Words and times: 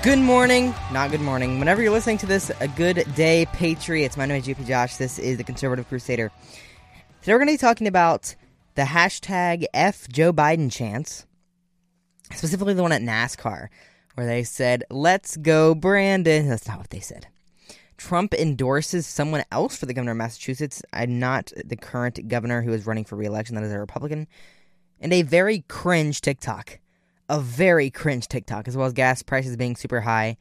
Good 0.00 0.20
morning, 0.20 0.76
not 0.92 1.10
good 1.10 1.20
morning. 1.20 1.58
Whenever 1.58 1.82
you're 1.82 1.90
listening 1.90 2.18
to 2.18 2.26
this, 2.26 2.52
a 2.60 2.68
good 2.68 3.04
day, 3.16 3.46
Patriots. 3.52 4.16
My 4.16 4.26
name 4.26 4.40
is 4.40 4.46
GOP 4.46 4.64
Josh. 4.64 4.94
This 4.94 5.18
is 5.18 5.38
the 5.38 5.44
Conservative 5.44 5.88
Crusader. 5.88 6.30
Today 7.20 7.32
we're 7.32 7.38
going 7.38 7.48
to 7.48 7.54
be 7.54 7.58
talking 7.58 7.88
about 7.88 8.36
the 8.76 8.82
hashtag 8.82 9.64
F 9.74 10.06
Joe 10.06 10.32
Biden 10.32 10.70
chants, 10.70 11.26
specifically 12.32 12.74
the 12.74 12.82
one 12.82 12.92
at 12.92 13.02
NASCAR, 13.02 13.70
where 14.14 14.26
they 14.26 14.44
said, 14.44 14.84
Let's 14.88 15.36
go, 15.36 15.74
Brandon. 15.74 16.48
That's 16.48 16.68
not 16.68 16.78
what 16.78 16.90
they 16.90 17.00
said. 17.00 17.26
Trump 17.96 18.34
endorses 18.34 19.04
someone 19.04 19.42
else 19.50 19.76
for 19.76 19.86
the 19.86 19.94
governor 19.94 20.12
of 20.12 20.18
Massachusetts, 20.18 20.80
I'm 20.92 21.18
not 21.18 21.52
the 21.64 21.76
current 21.76 22.28
governor 22.28 22.62
who 22.62 22.72
is 22.72 22.86
running 22.86 23.04
for 23.04 23.16
reelection, 23.16 23.56
that 23.56 23.64
is 23.64 23.72
a 23.72 23.80
Republican, 23.80 24.28
and 25.00 25.12
a 25.12 25.22
very 25.22 25.64
cringe 25.66 26.20
TikTok 26.20 26.78
a 27.28 27.40
very 27.40 27.90
cringe 27.90 28.28
TikTok, 28.28 28.68
as 28.68 28.76
well 28.76 28.86
as 28.86 28.92
gas 28.92 29.22
prices 29.22 29.56
being 29.56 29.76
super 29.76 30.00
high. 30.00 30.36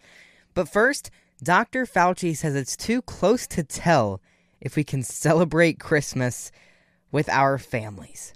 But 0.53 0.69
first, 0.69 1.11
Dr. 1.43 1.85
Fauci 1.85 2.35
says 2.35 2.55
it's 2.55 2.75
too 2.75 3.01
close 3.01 3.45
to 3.47 3.63
tell 3.63 4.21
if 4.59 4.75
we 4.75 4.83
can 4.83 5.03
celebrate 5.03 5.79
Christmas 5.79 6.51
with 7.11 7.29
our 7.29 7.57
families. 7.57 8.33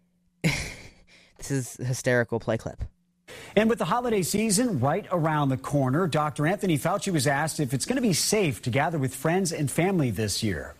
this 0.42 1.50
is 1.50 1.74
hysterical 1.74 2.38
play 2.38 2.56
clip. 2.56 2.84
And 3.56 3.68
with 3.68 3.78
the 3.78 3.84
holiday 3.84 4.22
season 4.22 4.80
right 4.80 5.06
around 5.10 5.48
the 5.48 5.56
corner, 5.56 6.06
Dr. 6.06 6.46
Anthony 6.46 6.78
Fauci 6.78 7.12
was 7.12 7.26
asked 7.26 7.60
if 7.60 7.74
it's 7.74 7.84
going 7.84 7.96
to 7.96 8.02
be 8.02 8.12
safe 8.12 8.62
to 8.62 8.70
gather 8.70 8.98
with 8.98 9.14
friends 9.14 9.52
and 9.52 9.70
family 9.70 10.10
this 10.10 10.42
year. 10.42 10.74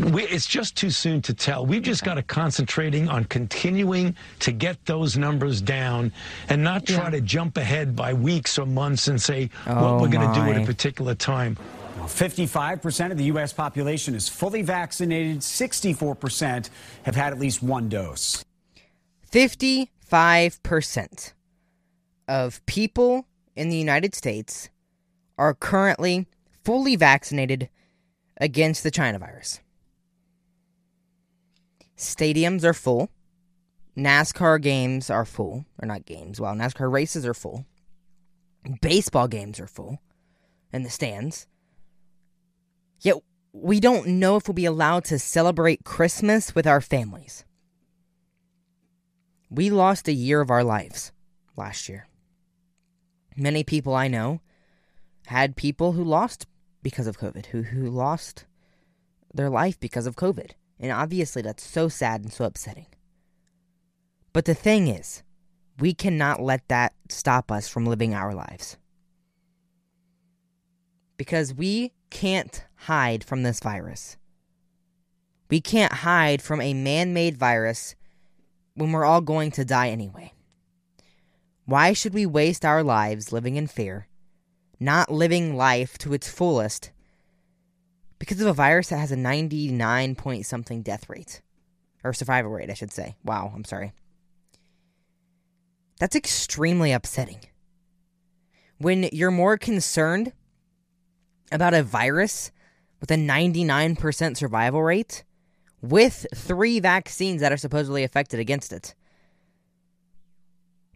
We, 0.00 0.22
it's 0.24 0.46
just 0.46 0.76
too 0.76 0.90
soon 0.90 1.20
to 1.22 1.34
tell. 1.34 1.66
We've 1.66 1.82
just 1.82 2.04
got 2.04 2.14
to 2.14 2.22
concentrating 2.22 3.08
on 3.08 3.24
continuing 3.24 4.16
to 4.40 4.52
get 4.52 4.84
those 4.86 5.18
numbers 5.18 5.60
down 5.60 6.12
and 6.48 6.64
not 6.64 6.86
try 6.86 7.04
yeah. 7.04 7.10
to 7.10 7.20
jump 7.20 7.56
ahead 7.56 7.94
by 7.94 8.14
weeks 8.14 8.58
or 8.58 8.66
months 8.66 9.08
and 9.08 9.20
say 9.20 9.50
oh 9.66 9.74
what 9.74 10.00
we're 10.00 10.08
going 10.08 10.26
to 10.26 10.34
do 10.34 10.50
at 10.50 10.62
a 10.62 10.64
particular 10.64 11.14
time. 11.14 11.56
55% 11.98 13.10
of 13.10 13.18
the 13.18 13.24
U.S. 13.24 13.52
population 13.52 14.14
is 14.14 14.28
fully 14.28 14.62
vaccinated. 14.62 15.40
64% 15.40 16.70
have 17.04 17.14
had 17.14 17.32
at 17.32 17.38
least 17.38 17.62
one 17.62 17.88
dose. 17.88 18.44
55% 19.30 21.32
of 22.26 22.66
people 22.66 23.26
in 23.54 23.68
the 23.68 23.76
United 23.76 24.14
States 24.14 24.70
are 25.36 25.54
currently 25.54 26.26
fully 26.64 26.96
vaccinated 26.96 27.68
against 28.40 28.82
the 28.82 28.90
China 28.90 29.18
virus. 29.18 29.60
Stadiums 32.00 32.64
are 32.64 32.72
full. 32.72 33.10
NASCAR 33.94 34.60
games 34.60 35.10
are 35.10 35.26
full. 35.26 35.66
Or 35.80 35.86
not 35.86 36.06
games. 36.06 36.40
Well, 36.40 36.54
NASCAR 36.54 36.90
races 36.90 37.26
are 37.26 37.34
full. 37.34 37.66
Baseball 38.80 39.28
games 39.28 39.60
are 39.60 39.66
full 39.66 40.00
in 40.72 40.82
the 40.82 40.88
stands. 40.88 41.46
Yet 43.00 43.16
we 43.52 43.80
don't 43.80 44.06
know 44.06 44.36
if 44.36 44.48
we'll 44.48 44.54
be 44.54 44.64
allowed 44.64 45.04
to 45.04 45.18
celebrate 45.18 45.84
Christmas 45.84 46.54
with 46.54 46.66
our 46.66 46.80
families. 46.80 47.44
We 49.50 49.68
lost 49.68 50.08
a 50.08 50.12
year 50.12 50.40
of 50.40 50.50
our 50.50 50.64
lives 50.64 51.12
last 51.56 51.86
year. 51.88 52.08
Many 53.36 53.62
people 53.62 53.94
I 53.94 54.08
know 54.08 54.40
had 55.26 55.54
people 55.54 55.92
who 55.92 56.04
lost 56.04 56.46
because 56.82 57.06
of 57.06 57.18
COVID, 57.18 57.46
who, 57.46 57.62
who 57.62 57.90
lost 57.90 58.46
their 59.34 59.50
life 59.50 59.78
because 59.78 60.06
of 60.06 60.16
COVID. 60.16 60.52
And 60.80 60.90
obviously, 60.90 61.42
that's 61.42 61.62
so 61.62 61.88
sad 61.88 62.22
and 62.22 62.32
so 62.32 62.46
upsetting. 62.46 62.86
But 64.32 64.46
the 64.46 64.54
thing 64.54 64.88
is, 64.88 65.22
we 65.78 65.92
cannot 65.92 66.40
let 66.40 66.66
that 66.68 66.94
stop 67.10 67.52
us 67.52 67.68
from 67.68 67.84
living 67.84 68.14
our 68.14 68.34
lives. 68.34 68.78
Because 71.18 71.52
we 71.52 71.92
can't 72.08 72.64
hide 72.74 73.22
from 73.22 73.42
this 73.42 73.60
virus. 73.60 74.16
We 75.50 75.60
can't 75.60 75.92
hide 75.92 76.40
from 76.40 76.60
a 76.60 76.72
man 76.72 77.12
made 77.12 77.36
virus 77.36 77.94
when 78.74 78.92
we're 78.92 79.04
all 79.04 79.20
going 79.20 79.50
to 79.52 79.64
die 79.64 79.90
anyway. 79.90 80.32
Why 81.66 81.92
should 81.92 82.14
we 82.14 82.24
waste 82.24 82.64
our 82.64 82.82
lives 82.82 83.32
living 83.32 83.56
in 83.56 83.66
fear, 83.66 84.08
not 84.78 85.12
living 85.12 85.56
life 85.56 85.98
to 85.98 86.14
its 86.14 86.28
fullest, 86.28 86.90
because 88.20 88.40
of 88.40 88.46
a 88.46 88.52
virus 88.52 88.90
that 88.90 88.98
has 88.98 89.10
a 89.10 89.16
99 89.16 90.14
point 90.14 90.46
something 90.46 90.82
death 90.82 91.08
rate 91.08 91.40
or 92.04 92.12
survival 92.12 92.52
rate, 92.52 92.70
I 92.70 92.74
should 92.74 92.92
say. 92.92 93.16
Wow, 93.24 93.50
I'm 93.52 93.64
sorry. 93.64 93.92
That's 95.98 96.14
extremely 96.14 96.92
upsetting. 96.92 97.40
When 98.78 99.08
you're 99.12 99.32
more 99.32 99.58
concerned 99.58 100.32
about 101.50 101.74
a 101.74 101.82
virus 101.82 102.52
with 103.00 103.10
a 103.10 103.16
99% 103.16 104.36
survival 104.36 104.82
rate 104.82 105.24
with 105.82 106.26
three 106.34 106.78
vaccines 106.78 107.40
that 107.40 107.52
are 107.52 107.56
supposedly 107.56 108.04
effective 108.04 108.38
against 108.38 108.72
it. 108.72 108.94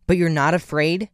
But 0.06 0.18
you're 0.18 0.28
not 0.28 0.52
afraid, 0.52 1.08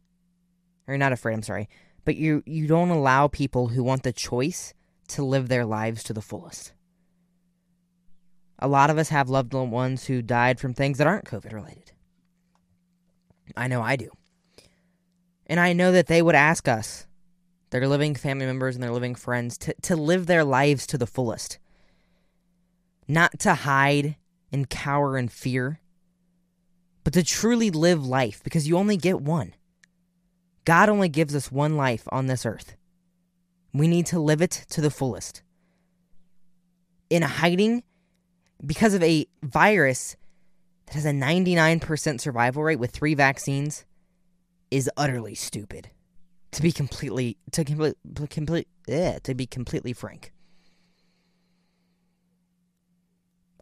or 0.87 0.97
not 0.97 1.13
afraid, 1.13 1.33
I'm 1.33 1.43
sorry, 1.43 1.69
but 2.03 2.17
you 2.17 2.43
you 2.45 2.67
don't 2.67 2.89
allow 2.89 3.29
people 3.29 3.69
who 3.69 3.83
want 3.83 4.03
the 4.03 4.11
choice 4.11 4.73
to 5.11 5.23
live 5.23 5.47
their 5.47 5.65
lives 5.65 6.03
to 6.03 6.13
the 6.13 6.21
fullest. 6.21 6.73
A 8.59 8.67
lot 8.67 8.89
of 8.89 8.97
us 8.97 9.09
have 9.09 9.29
loved 9.29 9.53
ones 9.53 10.05
who 10.05 10.21
died 10.21 10.59
from 10.59 10.73
things 10.73 10.97
that 10.97 11.07
aren't 11.07 11.25
COVID 11.25 11.51
related. 11.51 11.91
I 13.55 13.67
know 13.67 13.81
I 13.81 13.95
do. 13.95 14.09
And 15.47 15.59
I 15.59 15.73
know 15.73 15.91
that 15.91 16.07
they 16.07 16.21
would 16.21 16.35
ask 16.35 16.67
us, 16.67 17.07
their 17.71 17.87
living 17.87 18.15
family 18.15 18.45
members 18.45 18.75
and 18.75 18.83
their 18.83 18.91
living 18.91 19.15
friends, 19.15 19.57
to, 19.59 19.73
to 19.81 19.95
live 19.95 20.27
their 20.27 20.43
lives 20.43 20.85
to 20.87 20.97
the 20.97 21.07
fullest. 21.07 21.57
Not 23.07 23.39
to 23.39 23.55
hide 23.55 24.15
and 24.51 24.69
cower 24.69 25.17
in 25.17 25.27
fear, 25.27 25.79
but 27.03 27.13
to 27.13 27.23
truly 27.23 27.71
live 27.71 28.05
life 28.05 28.41
because 28.43 28.67
you 28.67 28.77
only 28.77 28.97
get 28.97 29.21
one. 29.21 29.53
God 30.65 30.89
only 30.89 31.09
gives 31.09 31.35
us 31.35 31.51
one 31.51 31.75
life 31.75 32.03
on 32.11 32.27
this 32.27 32.45
earth. 32.45 32.75
We 33.73 33.87
need 33.87 34.05
to 34.07 34.19
live 34.19 34.41
it 34.41 34.65
to 34.71 34.81
the 34.81 34.91
fullest. 34.91 35.43
In 37.09 37.21
hiding, 37.21 37.83
because 38.65 38.93
of 38.93 39.03
a 39.03 39.27
virus 39.43 40.15
that 40.85 40.95
has 40.95 41.05
a 41.05 41.11
99% 41.11 42.19
survival 42.19 42.63
rate 42.63 42.79
with 42.79 42.91
three 42.91 43.15
vaccines, 43.15 43.85
is 44.69 44.89
utterly 44.97 45.35
stupid. 45.35 45.89
To 46.53 46.61
be 46.61 46.71
completely, 46.71 47.37
to 47.51 47.63
complete, 47.63 47.95
complete, 48.29 48.67
yeah, 48.87 49.19
to 49.23 49.33
be 49.33 49.45
completely 49.45 49.93
frank. 49.93 50.33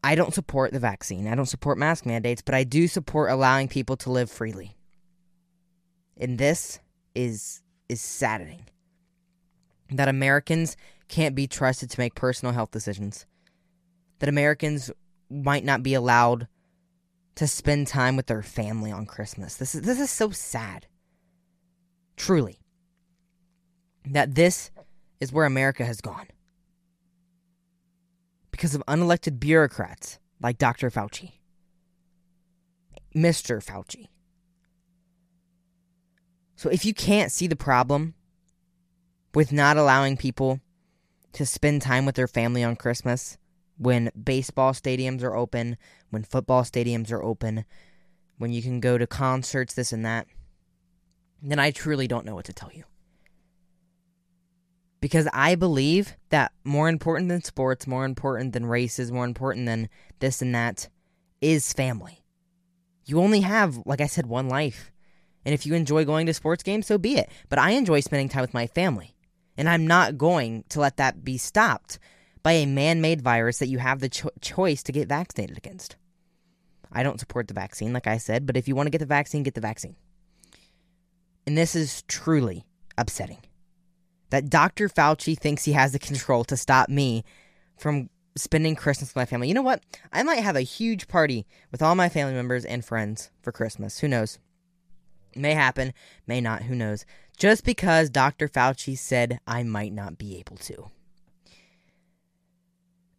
I 0.04 0.16
don't 0.16 0.34
support 0.34 0.72
the 0.72 0.80
vaccine. 0.80 1.28
I 1.28 1.36
don't 1.36 1.46
support 1.46 1.78
mask 1.78 2.06
mandates, 2.06 2.42
but 2.42 2.56
I 2.56 2.64
do 2.64 2.88
support 2.88 3.30
allowing 3.30 3.68
people 3.68 3.98
to 3.98 4.12
live 4.12 4.32
freely. 4.32 4.76
And 6.18 6.38
this 6.38 6.80
is 7.16 7.62
is 7.90 8.02
saddening 8.02 8.66
that 9.92 10.08
Americans 10.08 10.78
can't 11.08 11.36
be 11.36 11.48
trusted 11.48 11.90
to 11.90 12.00
make 12.00 12.16
personal 12.16 12.54
health 12.54 12.72
decisions, 12.72 13.26
that 14.20 14.30
Americans 14.30 14.92
might 15.30 15.64
not 15.64 15.84
be 15.84 15.94
allowed 15.94 16.48
to 17.36 17.48
spend 17.48 17.88
time 17.88 18.16
with 18.16 18.28
their 18.28 18.42
family 18.42 18.92
on 18.92 19.06
Christmas. 19.06 19.56
This 19.56 19.74
is 19.74 19.82
this 19.82 20.00
is 20.00 20.12
so 20.12 20.30
sad. 20.32 20.88
Truly. 22.18 22.60
That 24.06 24.36
this 24.36 24.72
is 25.20 25.32
where 25.32 25.46
America 25.46 25.86
has 25.86 26.02
gone. 26.02 26.28
Because 28.52 28.76
of 28.76 28.84
unelected 28.88 29.40
bureaucrats 29.40 30.20
like 30.42 30.58
Dr. 30.58 30.90
Fauci. 30.90 31.34
Mr. 33.16 33.64
Fauci. 33.64 34.08
So 36.56 36.70
if 36.70 36.84
you 36.84 36.94
can't 36.94 37.32
see 37.32 37.48
the 37.48 37.56
problem 37.56 38.16
with 39.34 39.52
not 39.52 39.78
allowing 39.78 40.18
people 40.18 40.60
to 41.34 41.46
spend 41.46 41.82
time 41.82 42.06
with 42.06 42.16
their 42.16 42.28
family 42.28 42.64
on 42.64 42.76
Christmas 42.76 43.38
when 43.78 44.12
baseball 44.22 44.74
stadiums 44.74 45.24
are 45.24 45.36
open, 45.36 45.78
when 46.10 46.24
football 46.24 46.64
stadiums 46.64 47.12
are 47.12 47.24
open, 47.24 47.66
when 48.38 48.52
you 48.52 48.62
can 48.62 48.80
go 48.80 48.98
to 48.98 49.08
concerts, 49.08 49.74
this 49.74 49.94
and 49.94 50.06
that, 50.06 50.28
then 51.42 51.60
I 51.60 51.72
truly 51.72 52.08
don't 52.08 52.26
know 52.26 52.36
what 52.36 52.46
to 52.46 52.54
tell 52.54 52.72
you. 52.74 52.84
Because 55.02 55.30
I 55.32 55.56
believe 55.56 56.18
that 56.30 56.52
more 56.66 56.90
important 56.90 57.30
than 57.30 57.42
sports, 57.42 57.88
more 57.88 58.04
important 58.04 58.52
than 58.52 58.66
races, 58.66 59.12
more 59.12 59.24
important 59.24 59.66
than 59.66 59.88
this 60.20 60.42
and 60.42 60.54
that 60.54 60.90
is 61.40 61.72
family. 61.72 62.24
You 63.06 63.22
only 63.22 63.42
have, 63.42 63.80
like 63.86 64.02
I 64.02 64.08
said, 64.08 64.26
one 64.26 64.50
life. 64.50 64.92
And 65.46 65.54
if 65.54 65.66
you 65.66 65.74
enjoy 65.74 66.04
going 66.04 66.26
to 66.26 66.34
sports 66.34 66.64
games, 66.64 66.86
so 66.86 66.98
be 66.98 67.16
it. 67.16 67.30
But 67.48 67.60
I 67.60 67.72
enjoy 67.72 68.02
spending 68.02 68.28
time 68.28 68.42
with 68.42 68.54
my 68.54 68.68
family. 68.68 69.16
And 69.60 69.68
I'm 69.68 69.86
not 69.86 70.18
going 70.18 70.64
to 70.70 70.80
let 70.80 70.96
that 70.98 71.26
be 71.26 71.38
stopped 71.38 72.00
by 72.44 72.54
a 72.54 72.66
man 72.66 73.02
made 73.02 73.22
virus 73.22 73.60
that 73.60 73.68
you 73.68 73.78
have 73.78 74.00
the 74.00 74.08
cho- 74.08 74.32
choice 74.40 74.82
to 74.84 74.94
get 74.94 75.10
vaccinated 75.10 75.58
against. 75.58 75.98
I 76.94 77.04
don't 77.04 77.20
support 77.20 77.50
the 77.50 77.54
vaccine, 77.54 77.92
like 77.92 78.08
I 78.08 78.20
said, 78.20 78.46
but 78.46 78.56
if 78.56 78.70
you 78.70 78.76
want 78.76 78.88
to 78.88 78.92
get 78.92 79.00
the 79.00 79.06
vaccine, 79.06 79.44
get 79.44 79.56
the 79.56 79.62
vaccine. 79.62 79.98
And 81.46 81.58
this 81.58 81.76
is 81.76 82.04
truly 82.04 82.64
upsetting. 82.98 83.40
That 84.30 84.50
Dr. 84.50 84.88
Fauci 84.88 85.38
thinks 85.38 85.66
he 85.66 85.74
has 85.74 85.92
the 85.92 86.00
control 86.00 86.46
to 86.46 86.56
stop 86.56 86.88
me 86.88 87.26
from 87.78 88.10
spending 88.38 88.78
Christmas 88.78 89.10
with 89.10 89.18
my 89.18 89.26
family. 89.26 89.50
You 89.50 89.56
know 89.56 89.62
what? 89.62 89.84
I 90.14 90.24
might 90.24 90.40
have 90.40 90.56
a 90.56 90.62
huge 90.62 91.10
party 91.10 91.46
with 91.70 91.82
all 91.82 91.96
my 91.96 92.08
family 92.08 92.34
members 92.34 92.64
and 92.64 92.86
friends 92.86 93.30
for 93.42 93.52
Christmas. 93.52 94.00
Who 94.00 94.08
knows? 94.08 94.40
May 95.36 95.54
happen, 95.54 95.94
may 96.28 96.40
not, 96.40 96.64
who 96.64 96.76
knows. 96.76 97.06
Just 97.40 97.64
because 97.64 98.10
Dr. 98.10 98.50
Fauci 98.50 98.98
said 98.98 99.40
I 99.48 99.64
might 99.64 99.94
not 99.94 100.18
be 100.18 100.38
able 100.38 100.58
to. 100.58 100.92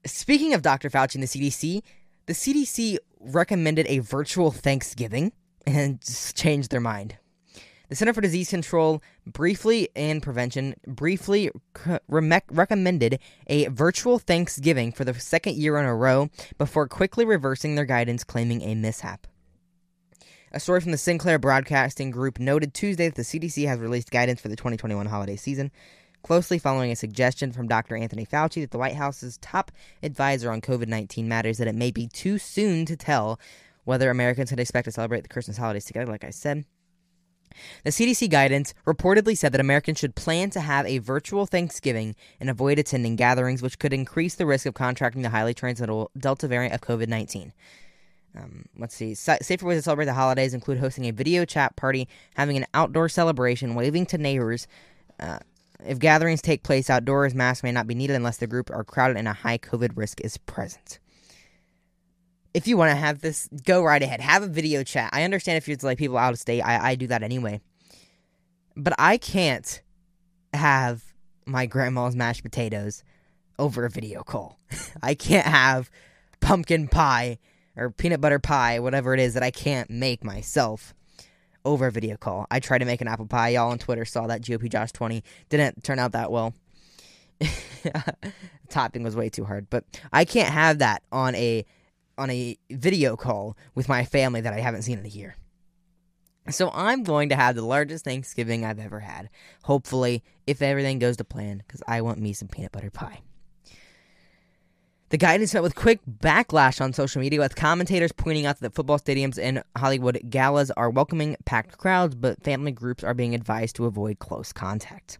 Speaking 0.05 0.53
of 0.53 0.61
Dr. 0.61 0.91
Fauci 0.91 1.15
and 1.15 1.25
the 1.25 1.27
CDC, 1.27 1.83
the 2.27 2.35
CDC 2.35 2.99
recommended 3.19 3.87
a 3.89 4.01
virtual 4.01 4.51
Thanksgiving 4.51 5.33
and 5.67 6.01
changed 6.35 6.71
their 6.71 6.81
mind. 6.81 7.17
The 7.89 7.97
Center 7.97 8.13
for 8.13 8.21
Disease 8.21 8.51
Control 8.51 9.03
briefly 9.27 9.89
and 9.97 10.23
Prevention 10.23 10.75
briefly 10.87 11.51
re- 12.07 12.41
recommended 12.51 13.19
a 13.47 13.67
virtual 13.69 14.19
Thanksgiving 14.19 14.93
for 14.93 15.05
the 15.05 15.15
second 15.15 15.57
year 15.57 15.77
in 15.79 15.87
a 15.87 15.97
row 15.97 16.29
before 16.57 16.87
quickly 16.87 17.25
reversing 17.25 17.75
their 17.75 17.85
guidance, 17.87 18.23
claiming 18.23 18.63
a 18.63 18.75
mishap. 18.75 19.27
A 20.53 20.59
story 20.59 20.81
from 20.81 20.91
the 20.91 20.99
Sinclair 20.99 21.39
Broadcasting 21.39 22.11
Group 22.11 22.41
noted 22.41 22.75
Tuesday 22.75 23.07
that 23.07 23.15
the 23.15 23.23
CDC 23.23 23.69
has 23.69 23.79
released 23.79 24.11
guidance 24.11 24.41
for 24.41 24.49
the 24.49 24.57
2021 24.57 25.07
holiday 25.07 25.37
season, 25.37 25.71
closely 26.25 26.59
following 26.59 26.91
a 26.91 26.97
suggestion 26.97 27.53
from 27.53 27.69
Dr. 27.69 27.95
Anthony 27.95 28.27
Fauci 28.27 28.63
that 28.63 28.73
the 28.73 28.79
White 28.79 28.97
House's 28.97 29.39
top 29.39 29.71
advisor 30.03 30.51
on 30.51 30.61
COVID 30.61 30.89
19 30.89 31.29
matters 31.29 31.59
that 31.59 31.69
it 31.69 31.77
may 31.77 31.93
be 31.93 32.09
too 32.09 32.37
soon 32.37 32.85
to 32.87 32.97
tell 32.97 33.39
whether 33.85 34.11
Americans 34.11 34.51
can 34.51 34.59
expect 34.59 34.87
to 34.87 34.93
celebrate 34.93 35.21
the 35.21 35.29
Christmas 35.29 35.57
holidays 35.57 35.85
together, 35.85 36.11
like 36.11 36.25
I 36.25 36.31
said. 36.31 36.65
The 37.85 37.91
CDC 37.91 38.29
guidance 38.29 38.75
reportedly 38.85 39.39
said 39.39 39.53
that 39.53 39.61
Americans 39.61 39.99
should 40.01 40.17
plan 40.17 40.51
to 40.51 40.61
have 40.61 40.85
a 40.85 40.99
virtual 40.99 41.47
Thanksgiving 41.47 42.17
and 42.41 42.51
avoid 42.51 42.81
attending 42.81 43.15
gatherings, 43.15 43.63
which 43.63 43.79
could 43.79 43.93
increase 43.93 44.35
the 44.35 44.47
risk 44.47 44.67
of 44.67 44.75
contracting 44.75 45.23
the 45.23 45.31
highly 45.31 45.55
transmittable 45.55 46.11
Delta 46.19 46.49
variant 46.49 46.75
of 46.75 46.81
COVID 46.81 47.07
19. 47.07 47.53
Um, 48.37 48.67
let's 48.79 48.95
see. 48.95 49.15
Safer 49.15 49.67
ways 49.67 49.79
to 49.79 49.83
celebrate 49.83 50.05
the 50.05 50.15
holidays 50.15 50.55
include 50.55 50.79
hosting 50.79 51.07
a 51.07 51.11
video 51.11 51.45
chat 51.45 51.75
party, 51.77 52.09
having 52.37 52.57
an 52.57 52.67
outdoor 52.75 53.09
celebration, 53.09 53.75
waving 53.75 54.07
to 54.07 54.19
neighbors. 54.19 54.69
Uh, 55.19 55.39
if 55.85 55.99
gatherings 55.99 56.43
take 56.43 56.63
place 56.63 56.89
outdoors, 56.89 57.35
masks 57.35 57.65
may 57.65 57.73
not 57.73 57.87
be 57.87 57.95
needed 57.95 58.15
unless 58.15 58.37
the 58.37 58.47
group 58.47 58.71
are 58.71 58.85
crowded 58.85 59.17
and 59.17 59.27
a 59.27 59.33
high 59.33 59.59
COVID 59.59 59.97
risk 59.97 60.21
is 60.21 60.37
present 60.37 61.01
if 62.55 62.67
you 62.67 62.77
want 62.77 62.91
to 62.91 62.97
have 62.97 63.21
this, 63.21 63.49
go 63.65 63.83
right 63.83 64.03
ahead. 64.03 64.21
Have 64.21 64.43
a 64.43 64.49
video 64.49 64.83
chat. 64.83 65.11
I 65.13 65.23
understand 65.23 65.57
if 65.57 65.69
you're 65.69 65.77
like 65.83 65.99
people 65.99 66.19
out 66.19 66.33
of 66.33 66.39
state. 66.39 66.63
I, 66.63 66.91
I 66.91 66.95
do 66.95 67.07
that 67.09 67.23
anyway. 67.23 67.61
But 68.77 68.95
I 68.99 69.19
can't 69.19 69.83
have 70.53 71.03
my 71.47 71.67
grandma's 71.67 72.17
mashed 72.17 72.43
potatoes 72.43 73.05
over 73.59 73.85
a 73.85 73.91
video 73.91 74.23
call. 74.23 74.59
I 75.03 75.15
can't 75.15 75.47
have 75.47 75.91
pumpkin 76.41 76.89
pie 76.89 77.39
or 77.77 77.91
peanut 77.91 78.21
butter 78.21 78.39
pie, 78.39 78.79
whatever 78.79 79.15
it 79.15 79.21
is 79.21 79.35
that 79.35 79.43
I 79.43 79.51
can't 79.51 79.91
make 79.91 80.25
myself 80.25 80.95
over 81.65 81.87
a 81.87 81.93
video 81.93 82.17
call. 82.17 82.47
I 82.51 82.61
tried 82.61 82.79
to 82.79 82.85
make 82.85 83.01
an 83.01 83.09
apple 83.09 83.27
pie. 83.27 83.51
Y'all 83.51 83.71
on 83.71 83.79
Twitter 83.79 84.05
saw 84.05 84.27
that 84.27 84.43
GOP 84.43 84.71
Josh 84.71 84.93
20. 84.93 85.23
Didn't 85.49 85.85
turn 85.85 85.99
out 85.99 86.13
that 86.13 86.31
well. 86.31 86.55
Topping 88.69 89.03
was 89.03 89.17
way 89.17 89.29
too 89.29 89.45
hard. 89.45 89.69
But 89.71 89.85
I 90.13 90.25
can't 90.25 90.53
have 90.53 90.79
that 90.79 91.03
on 91.13 91.35
a 91.35 91.65
on 92.19 92.31
a 92.31 92.59
video 92.71 93.17
call 93.17 93.57
with 93.75 93.89
my 93.89 94.05
family 94.05 94.43
that 94.43 94.53
I 94.53 94.61
haven't 94.61 94.83
seen 94.83 94.99
in 94.99 95.07
a 95.07 95.09
year. 95.09 95.37
So 96.51 96.71
I'm 96.75 97.03
going 97.03 97.29
to 97.31 97.37
have 97.37 97.55
the 97.55 97.65
largest 97.65 98.05
Thanksgiving 98.05 98.65
I've 98.65 98.79
ever 98.79 99.01
had. 99.01 99.31
Hopefully, 99.65 100.23
if 100.47 100.61
everything 100.63 100.99
goes 100.99 101.17
to 101.19 101.25
plan, 101.25 101.59
because 101.59 101.83
I 101.87 102.03
want 102.03 102.19
me 102.19 102.33
some 102.33 102.49
peanut 102.49 102.73
butter 102.73 102.91
pie. 102.91 103.21
The 105.11 105.19
guidance 105.19 105.53
met 105.55 105.65
with 105.65 105.75
quick 105.75 105.99
backlash 106.09 106.81
on 106.81 106.93
social 106.93 107.21
media, 107.21 107.41
with 107.41 107.57
commentators 107.57 108.13
pointing 108.13 108.47
out 108.47 108.61
that 108.61 108.75
football 108.75 108.97
stadiums 108.97 109.43
and 109.43 109.61
Hollywood 109.77 110.21
galas 110.31 110.71
are 110.77 110.89
welcoming 110.89 111.35
packed 111.45 111.79
crowds, 111.79 112.15
but 112.15 112.41
family 112.45 112.71
groups 112.71 113.03
are 113.03 113.13
being 113.13 113.35
advised 113.35 113.75
to 113.75 113.87
avoid 113.87 114.21
close 114.21 114.53
contact. 114.53 115.19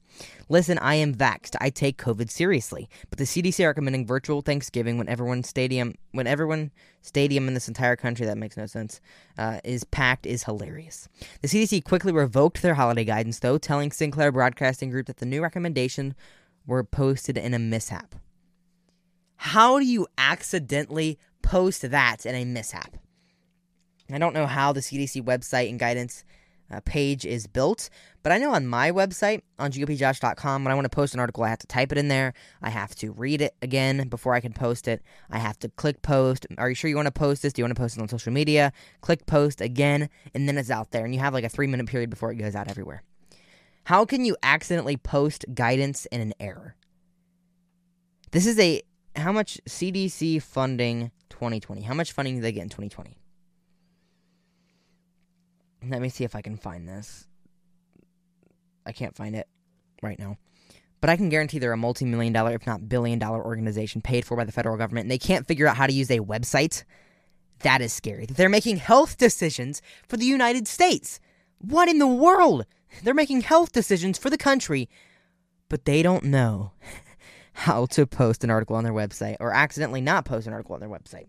Listen, 0.49 0.79
I 0.79 0.95
am 0.95 1.13
vaxxed. 1.13 1.57
I 1.61 1.71
take 1.71 1.99
COVID 1.99 2.31
seriously, 2.31 2.89
but 3.09 3.19
the 3.19 3.25
CDC 3.25 3.67
recommending 3.67 4.07
virtual 4.07 4.43
Thanksgiving 4.43 4.97
when 4.97 5.09
everyone 5.09 5.43
stadium, 5.43 5.97
when 6.13 6.29
everyone 6.29 6.71
stadium 7.03 7.49
in 7.49 7.55
this 7.55 7.67
entire 7.67 7.97
country 7.97 8.27
that 8.27 8.39
makes 8.39 8.57
no 8.57 8.67
sense 8.67 9.01
uh, 9.39 9.59
is 9.65 9.83
packed 9.83 10.25
is 10.25 10.45
hilarious. 10.45 11.09
The 11.43 11.49
CDC 11.49 11.83
quickly 11.83 12.13
revoked 12.13 12.63
their 12.63 12.75
holiday 12.75 13.05
guidance, 13.05 13.41
though, 13.41 13.59
telling 13.59 13.91
Sinclair 13.91 14.31
Broadcasting 14.31 14.91
Group 14.91 15.07
that 15.09 15.17
the 15.17 15.27
new 15.27 15.43
recommendation 15.43 16.15
were 16.65 16.85
posted 16.85 17.37
in 17.37 17.55
a 17.55 17.59
mishap. 17.59 18.15
How 19.43 19.79
do 19.79 19.87
you 19.87 20.07
accidentally 20.19 21.19
post 21.41 21.91
that 21.91 22.27
in 22.27 22.35
a 22.35 22.45
mishap? 22.45 22.99
I 24.13 24.19
don't 24.19 24.35
know 24.35 24.47
how 24.47 24.75
the 24.75 24.81
CDC 24.81 25.25
website 25.25 25.71
and 25.71 25.81
guidance 25.81 26.25
uh, 26.71 26.81
page 26.85 27.25
is 27.25 27.47
built, 27.47 27.89
but 28.23 28.33
I 28.33 28.39
know 28.39 28.53
on 28.53 28.67
my 28.67 28.93
website, 28.93 29.41
on 29.59 29.73
gopjosh.com, 29.73 30.63
when 30.63 30.71
I 30.71 30.75
want 30.75 30.85
to 30.85 30.95
post 30.95 31.15
an 31.15 31.21
article, 31.21 31.43
I 31.43 31.49
have 31.49 31.59
to 31.61 31.67
type 31.67 31.91
it 31.91 31.97
in 31.97 32.09
there. 32.09 32.35
I 32.61 32.69
have 32.69 32.95
to 32.97 33.13
read 33.13 33.41
it 33.41 33.55
again 33.63 34.09
before 34.09 34.35
I 34.35 34.41
can 34.41 34.53
post 34.53 34.87
it. 34.87 35.03
I 35.31 35.39
have 35.39 35.59
to 35.61 35.71
click 35.71 36.03
post. 36.03 36.47
Are 36.59 36.69
you 36.69 36.75
sure 36.75 36.91
you 36.91 36.97
want 36.97 37.07
to 37.07 37.11
post 37.11 37.41
this? 37.41 37.55
Do 37.55 37.63
you 37.63 37.65
want 37.65 37.75
to 37.75 37.81
post 37.81 37.97
it 37.97 38.03
on 38.03 38.09
social 38.09 38.35
media? 38.35 38.75
Click 39.01 39.25
post 39.25 39.63
again, 39.63 40.11
and 40.35 40.47
then 40.47 40.59
it's 40.59 40.71
out 40.71 40.91
there. 40.91 41.07
And 41.07 41.15
you 41.15 41.21
have 41.21 41.33
like 41.33 41.45
a 41.45 41.49
three 41.49 41.67
minute 41.67 41.87
period 41.87 42.11
before 42.11 42.31
it 42.31 42.37
goes 42.37 42.55
out 42.55 42.69
everywhere. 42.69 43.03
How 43.85 44.05
can 44.05 44.27
you 44.27 44.37
accidentally 44.43 44.99
post 44.99 45.47
guidance 45.55 46.05
in 46.13 46.21
an 46.21 46.35
error? 46.39 46.77
This 48.33 48.47
is 48.47 48.59
a 48.59 48.83
how 49.17 49.33
much 49.33 49.61
CDC 49.69 50.43
funding 50.43 51.11
2020? 51.31 51.83
How 51.83 51.95
much 51.95 52.13
funding 52.13 52.37
did 52.37 52.45
they 52.45 52.53
get 52.53 52.63
in 52.63 52.69
2020? 52.69 53.17
Let 55.89 56.03
me 56.03 56.09
see 56.09 56.25
if 56.25 56.35
I 56.35 56.43
can 56.43 56.57
find 56.57 56.89
this. 56.89 57.27
I 58.85 58.93
can't 58.93 59.17
find 59.17 59.35
it 59.35 59.49
right 60.03 60.19
now. 60.19 60.37
But 61.01 61.09
I 61.09 61.17
can 61.17 61.31
guarantee 61.31 61.59
they're 61.59 61.73
a 61.73 61.79
multi 61.79 62.05
million 62.05 62.33
dollar, 62.33 62.55
if 62.55 62.67
not 62.67 62.89
billion 62.89 63.19
dollar 63.19 63.43
organization 63.45 64.03
paid 64.03 64.25
for 64.25 64.37
by 64.37 64.45
the 64.45 64.53
federal 64.53 64.77
government, 64.77 65.05
and 65.05 65.11
they 65.11 65.19
can't 65.19 65.47
figure 65.47 65.67
out 65.67 65.77
how 65.77 65.87
to 65.87 65.93
use 65.93 66.11
a 66.11 66.21
website. 66.21 66.85
That 67.61 67.81
is 67.81 67.93
scary. 67.93 68.27
They're 68.27 68.49
making 68.49 68.77
health 68.77 69.17
decisions 69.17 69.81
for 70.09 70.17
the 70.17 70.27
United 70.27 70.69
States. 70.69 71.21
What 71.59 71.89
in 71.89 71.99
the 71.99 72.07
world? 72.07 72.67
They're 73.03 73.15
making 73.15 73.43
health 73.43 73.73
decisions 73.73 74.19
for 74.19 74.31
the 74.31 74.39
country, 74.39 74.89
but 75.69 75.85
they 75.85 76.03
don't 76.03 76.25
know 76.25 76.73
how 77.53 77.87
to 77.87 78.07
post 78.07 78.45
an 78.45 78.51
article 78.51 78.77
on 78.77 78.85
their 78.85 78.93
website 78.93 79.37
or 79.41 79.53
accidentally 79.53 80.01
not 80.01 80.25
post 80.25 80.47
an 80.47 80.53
article 80.53 80.75
on 80.75 80.81
their 80.81 80.89
website. 80.89 81.27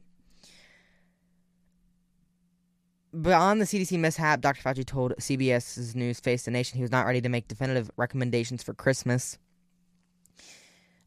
Beyond 3.19 3.59
the 3.59 3.65
CDC 3.65 3.99
mishap, 3.99 4.39
Dr. 4.39 4.61
Fauci 4.61 4.85
told 4.85 5.13
CBS's 5.19 5.95
News 5.95 6.21
Face 6.21 6.43
the 6.43 6.51
Nation 6.51 6.77
he 6.77 6.81
was 6.81 6.91
not 6.91 7.05
ready 7.05 7.19
to 7.19 7.27
make 7.27 7.49
definitive 7.49 7.91
recommendations 7.97 8.63
for 8.63 8.73
Christmas. 8.73 9.37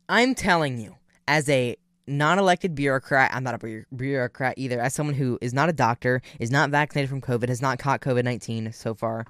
I'm 0.07 0.35
telling 0.35 0.79
you, 0.79 0.97
as 1.27 1.49
a 1.49 1.77
non 2.07 2.39
elected 2.39 2.75
bureaucrat, 2.75 3.31
I'm 3.33 3.43
not 3.43 3.63
a 3.63 3.85
bureaucrat 3.95 4.55
either, 4.59 4.81
as 4.81 4.93
someone 4.93 5.15
who 5.15 5.39
is 5.41 5.55
not 5.55 5.71
a 5.71 5.73
doctor, 5.73 6.21
is 6.39 6.51
not 6.51 6.69
vaccinated 6.69 7.09
from 7.09 7.23
COVID, 7.23 7.49
has 7.49 7.63
not 7.63 7.79
caught 7.79 8.03
COVID 8.03 8.25
19 8.25 8.73
so 8.73 8.93
far, 8.93 9.25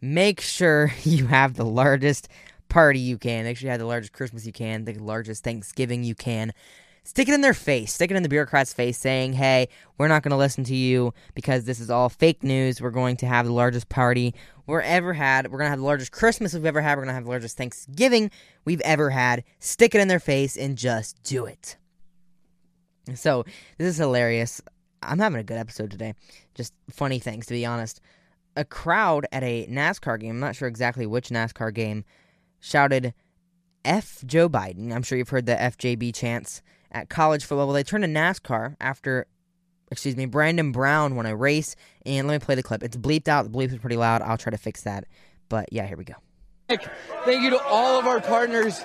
make 0.00 0.40
sure 0.40 0.92
you 1.02 1.26
have 1.26 1.54
the 1.54 1.64
largest 1.64 2.28
party 2.68 2.98
you 2.98 3.18
can. 3.18 3.44
Sure 3.54 3.66
you 3.66 3.70
have 3.70 3.80
the 3.80 3.86
largest 3.86 4.12
Christmas 4.12 4.46
you 4.46 4.52
can, 4.52 4.84
the 4.84 4.94
largest 4.94 5.44
Thanksgiving 5.44 6.04
you 6.04 6.14
can. 6.14 6.52
Stick 7.04 7.26
it 7.26 7.34
in 7.34 7.40
their 7.40 7.54
face. 7.54 7.94
Stick 7.94 8.10
it 8.10 8.16
in 8.18 8.22
the 8.22 8.28
bureaucrat's 8.28 8.74
face 8.74 8.98
saying, 8.98 9.32
hey, 9.32 9.68
we're 9.96 10.08
not 10.08 10.22
going 10.22 10.30
to 10.30 10.36
listen 10.36 10.62
to 10.64 10.74
you 10.74 11.14
because 11.34 11.64
this 11.64 11.80
is 11.80 11.88
all 11.88 12.10
fake 12.10 12.42
news. 12.42 12.82
We're 12.82 12.90
going 12.90 13.16
to 13.18 13.26
have 13.26 13.46
the 13.46 13.52
largest 13.52 13.88
party 13.88 14.34
we've 14.66 14.80
ever 14.80 15.14
had. 15.14 15.46
We're 15.46 15.56
going 15.56 15.68
to 15.68 15.70
have 15.70 15.78
the 15.78 15.86
largest 15.86 16.12
Christmas 16.12 16.52
we've 16.52 16.66
ever 16.66 16.82
had. 16.82 16.98
We're 16.98 17.04
going 17.04 17.12
to 17.12 17.14
have 17.14 17.24
the 17.24 17.30
largest 17.30 17.56
Thanksgiving 17.56 18.30
we've 18.66 18.82
ever 18.82 19.08
had. 19.08 19.44
Stick 19.58 19.94
it 19.94 20.02
in 20.02 20.08
their 20.08 20.20
face 20.20 20.54
and 20.56 20.76
just 20.76 21.22
do 21.22 21.46
it. 21.46 21.78
So, 23.14 23.44
this 23.78 23.88
is 23.88 23.96
hilarious. 23.96 24.60
I'm 25.02 25.18
having 25.18 25.40
a 25.40 25.44
good 25.44 25.56
episode 25.56 25.90
today. 25.90 26.14
Just 26.54 26.74
funny 26.90 27.18
things, 27.18 27.46
to 27.46 27.54
be 27.54 27.64
honest. 27.64 28.02
A 28.54 28.66
crowd 28.66 29.26
at 29.32 29.42
a 29.42 29.66
NASCAR 29.66 30.20
game, 30.20 30.32
I'm 30.32 30.40
not 30.40 30.56
sure 30.56 30.68
exactly 30.68 31.06
which 31.06 31.30
NASCAR 31.30 31.72
game, 31.72 32.04
shouted 32.60 33.14
F 33.84 34.22
Joe 34.26 34.48
Biden. 34.48 34.92
I'm 34.92 35.02
sure 35.02 35.18
you've 35.18 35.28
heard 35.28 35.46
the 35.46 35.54
FJB 35.54 36.14
chants 36.14 36.62
at 36.92 37.08
college 37.08 37.44
football. 37.44 37.66
Well, 37.66 37.74
they 37.74 37.82
turned 37.82 38.04
to 38.04 38.08
NASCAR 38.08 38.76
after, 38.80 39.26
excuse 39.90 40.16
me, 40.16 40.26
Brandon 40.26 40.72
Brown 40.72 41.16
won 41.16 41.26
a 41.26 41.36
race. 41.36 41.76
And 42.04 42.26
let 42.28 42.40
me 42.40 42.44
play 42.44 42.54
the 42.54 42.62
clip. 42.62 42.82
It's 42.82 42.96
bleeped 42.96 43.28
out. 43.28 43.44
The 43.44 43.50
bleep 43.50 43.72
is 43.72 43.78
pretty 43.78 43.96
loud. 43.96 44.22
I'll 44.22 44.38
try 44.38 44.50
to 44.50 44.58
fix 44.58 44.82
that. 44.82 45.04
But 45.48 45.72
yeah, 45.72 45.86
here 45.86 45.96
we 45.96 46.04
go. 46.04 46.14
Thank 46.68 47.42
you 47.42 47.50
to 47.50 47.62
all 47.64 47.98
of 47.98 48.06
our 48.06 48.20
partners. 48.20 48.82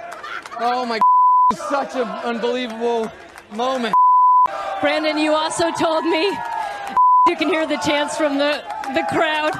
Oh 0.59 0.85
my, 0.85 0.99
such 1.69 1.95
an 1.95 2.07
unbelievable 2.07 3.11
moment. 3.51 3.93
Brandon, 4.79 5.17
you 5.17 5.33
also 5.33 5.71
told 5.71 6.05
me 6.05 6.25
you 7.27 7.35
can 7.35 7.49
hear 7.49 7.67
the 7.67 7.77
chants 7.77 8.17
from 8.17 8.37
the, 8.37 8.63
the 8.93 9.05
crowd. 9.09 9.51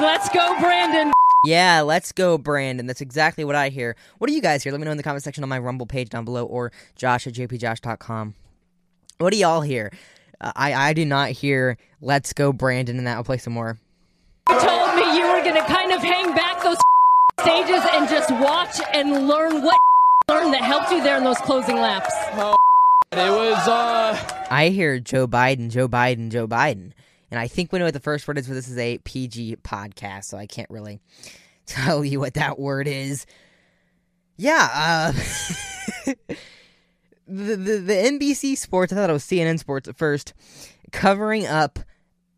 Let's 0.00 0.28
go, 0.30 0.58
Brandon. 0.60 1.12
Yeah, 1.46 1.82
let's 1.82 2.12
go, 2.12 2.36
Brandon. 2.38 2.86
That's 2.86 3.00
exactly 3.00 3.44
what 3.44 3.54
I 3.54 3.68
hear. 3.68 3.96
What 4.18 4.26
do 4.28 4.34
you 4.34 4.42
guys 4.42 4.62
hear? 4.62 4.72
Let 4.72 4.80
me 4.80 4.84
know 4.84 4.90
in 4.90 4.96
the 4.96 5.02
comment 5.02 5.22
section 5.22 5.44
on 5.44 5.48
my 5.48 5.58
Rumble 5.58 5.86
page 5.86 6.08
down 6.08 6.24
below 6.24 6.44
or 6.44 6.72
josh 6.96 7.26
at 7.26 7.34
gopjosh.com. 7.34 8.34
What 9.18 9.32
do 9.32 9.38
y'all 9.38 9.60
hear? 9.60 9.92
Uh, 10.40 10.52
I, 10.56 10.74
I 10.74 10.92
do 10.92 11.04
not 11.04 11.30
hear 11.30 11.78
let's 12.00 12.32
go, 12.32 12.52
Brandon, 12.52 12.98
and 12.98 13.06
that 13.06 13.16
will 13.16 13.24
play 13.24 13.38
some 13.38 13.52
more. 13.52 13.78
You 14.50 14.60
told 14.60 14.94
me 14.96 15.16
you 15.16 15.24
were 15.26 15.42
going 15.42 15.54
to 15.54 15.64
kind 15.64 15.92
of 15.92 16.02
hang 16.02 16.34
back 16.34 16.62
those 16.62 16.76
stages 17.40 17.82
and 17.94 18.08
just 18.08 18.30
watch 18.32 18.80
and 18.92 19.28
learn 19.28 19.62
what 19.62 19.76
learned 20.28 20.52
that 20.52 20.62
helped 20.62 20.90
you 20.90 21.02
there 21.02 21.16
in 21.16 21.24
those 21.24 21.38
closing 21.38 21.76
laps. 21.76 22.12
It 23.12 23.30
was, 23.30 23.68
uh, 23.68 24.46
I 24.50 24.68
hear 24.68 24.98
Joe 24.98 25.28
Biden, 25.28 25.70
Joe 25.70 25.88
Biden, 25.88 26.28
Joe 26.28 26.48
Biden. 26.48 26.92
And 27.30 27.40
I 27.40 27.48
think 27.48 27.72
we 27.72 27.78
know 27.78 27.86
what 27.86 27.94
the 27.94 28.00
first 28.00 28.26
word 28.26 28.38
is, 28.38 28.46
but 28.46 28.54
this 28.54 28.68
is 28.68 28.78
a 28.78 28.98
PG 28.98 29.56
podcast, 29.56 30.24
so 30.24 30.38
I 30.38 30.46
can't 30.46 30.70
really 30.70 31.00
tell 31.66 32.04
you 32.04 32.20
what 32.20 32.34
that 32.34 32.58
word 32.58 32.86
is. 32.86 33.26
Yeah, 34.36 34.68
uh, 34.72 35.12
the, 37.26 37.56
the 37.56 37.78
the 37.78 37.92
NBC 37.92 38.56
Sports, 38.56 38.92
I 38.92 38.96
thought 38.96 39.10
it 39.10 39.14
was 39.14 39.24
CNN 39.24 39.58
Sports 39.58 39.88
at 39.88 39.96
first, 39.96 40.34
covering 40.92 41.46
up 41.46 41.78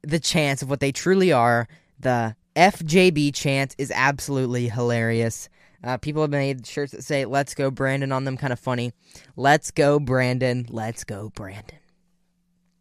the 0.02 0.20
chants 0.20 0.62
of 0.62 0.70
what 0.70 0.80
they 0.80 0.92
truly 0.92 1.32
are. 1.32 1.66
The 1.98 2.36
FJB 2.54 3.34
chant 3.34 3.74
is 3.78 3.90
absolutely 3.90 4.68
hilarious. 4.68 5.48
Uh, 5.82 5.96
people 5.96 6.22
have 6.22 6.30
made 6.30 6.66
shirts 6.66 6.92
that 6.92 7.02
say 7.04 7.24
"Let's 7.24 7.54
go 7.54 7.70
Brandon" 7.70 8.12
on 8.12 8.24
them, 8.24 8.36
kind 8.36 8.52
of 8.52 8.60
funny. 8.60 8.92
Let's 9.36 9.70
go 9.70 9.98
Brandon. 9.98 10.66
Let's 10.70 11.04
go 11.04 11.30
Brandon. 11.34 11.78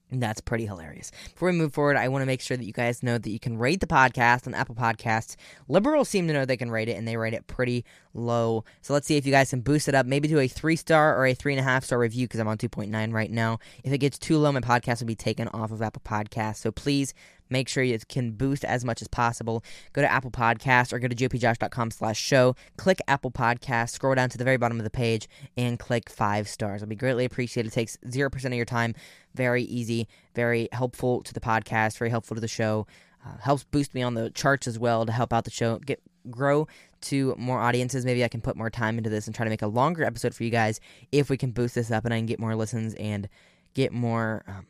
That's 0.09 0.39
pretty 0.39 0.65
hilarious. 0.65 1.11
Before 1.33 1.49
we 1.49 1.57
move 1.57 1.73
forward, 1.73 1.97
I 1.97 2.07
want 2.07 2.21
to 2.21 2.25
make 2.25 2.39
sure 2.39 2.55
that 2.55 2.63
you 2.63 2.71
guys 2.71 3.03
know 3.03 3.17
that 3.17 3.29
you 3.29 3.39
can 3.39 3.57
rate 3.57 3.81
the 3.81 3.87
podcast 3.87 4.47
on 4.47 4.53
Apple 4.53 4.73
Podcasts. 4.75 5.35
Liberals 5.67 6.07
seem 6.07 6.27
to 6.27 6.33
know 6.33 6.45
they 6.45 6.55
can 6.55 6.71
rate 6.71 6.87
it, 6.87 6.97
and 6.97 7.05
they 7.05 7.17
rate 7.17 7.33
it 7.33 7.47
pretty 7.47 7.83
low. 8.13 8.63
So 8.81 8.93
let's 8.93 9.05
see 9.05 9.17
if 9.17 9.25
you 9.25 9.33
guys 9.33 9.49
can 9.49 9.59
boost 9.59 9.89
it 9.89 9.95
up. 9.95 10.05
Maybe 10.05 10.29
do 10.29 10.39
a 10.39 10.47
three 10.47 10.77
star 10.77 11.17
or 11.17 11.25
a 11.25 11.33
three 11.33 11.51
and 11.53 11.59
a 11.59 11.63
half 11.63 11.83
star 11.83 11.99
review 11.99 12.25
because 12.25 12.39
I'm 12.39 12.47
on 12.47 12.57
2.9 12.57 13.13
right 13.13 13.31
now. 13.31 13.59
If 13.83 13.91
it 13.91 13.97
gets 13.97 14.17
too 14.17 14.37
low, 14.37 14.51
my 14.53 14.61
podcast 14.61 15.01
will 15.01 15.07
be 15.07 15.15
taken 15.15 15.49
off 15.49 15.71
of 15.71 15.81
Apple 15.81 16.01
Podcasts. 16.05 16.57
So 16.57 16.71
please 16.71 17.13
make 17.49 17.69
sure 17.69 17.83
you 17.83 17.97
can 18.07 18.31
boost 18.31 18.65
as 18.65 18.83
much 18.85 19.01
as 19.01 19.07
possible. 19.07 19.63
Go 19.93 20.01
to 20.01 20.11
Apple 20.11 20.31
Podcasts 20.31 20.93
or 20.93 20.99
go 20.99 21.07
to 21.07 21.15
gopjosh.com 21.15 21.91
slash 21.91 22.19
show. 22.19 22.55
Click 22.77 22.99
Apple 23.07 23.31
Podcasts, 23.31 23.91
scroll 23.91 24.15
down 24.15 24.29
to 24.29 24.37
the 24.37 24.43
very 24.43 24.57
bottom 24.57 24.79
of 24.79 24.83
the 24.83 24.89
page, 24.89 25.27
and 25.55 25.79
click 25.79 26.09
five 26.09 26.47
stars. 26.47 26.81
It'll 26.81 26.89
be 26.89 26.95
greatly 26.95 27.25
appreciated. 27.25 27.71
It 27.71 27.75
takes 27.75 27.97
0% 28.07 28.45
of 28.45 28.53
your 28.53 28.65
time. 28.65 28.95
Very 29.35 29.63
easy, 29.63 30.07
very 30.35 30.67
helpful 30.71 31.21
to 31.23 31.33
the 31.33 31.39
podcast, 31.39 31.97
very 31.97 32.09
helpful 32.09 32.35
to 32.35 32.41
the 32.41 32.47
show. 32.47 32.87
Uh, 33.25 33.37
helps 33.41 33.63
boost 33.63 33.93
me 33.93 34.01
on 34.01 34.13
the 34.13 34.29
charts 34.29 34.67
as 34.67 34.79
well 34.79 35.05
to 35.05 35.11
help 35.11 35.33
out 35.33 35.43
the 35.43 35.51
show, 35.51 35.79
get 35.79 36.01
grow 36.29 36.67
to 37.01 37.35
more 37.37 37.59
audiences. 37.59 38.05
Maybe 38.05 38.23
I 38.23 38.27
can 38.27 38.41
put 38.41 38.55
more 38.55 38.69
time 38.69 38.97
into 38.97 39.09
this 39.09 39.27
and 39.27 39.35
try 39.35 39.45
to 39.45 39.49
make 39.49 39.61
a 39.61 39.67
longer 39.67 40.03
episode 40.03 40.33
for 40.33 40.43
you 40.43 40.49
guys 40.49 40.79
if 41.11 41.29
we 41.29 41.37
can 41.37 41.51
boost 41.51 41.75
this 41.75 41.91
up 41.91 42.05
and 42.05 42.13
I 42.13 42.17
can 42.17 42.25
get 42.25 42.39
more 42.39 42.55
listens 42.55 42.93
and 42.95 43.27
get 43.73 43.91
more, 43.91 44.43
um, 44.47 44.65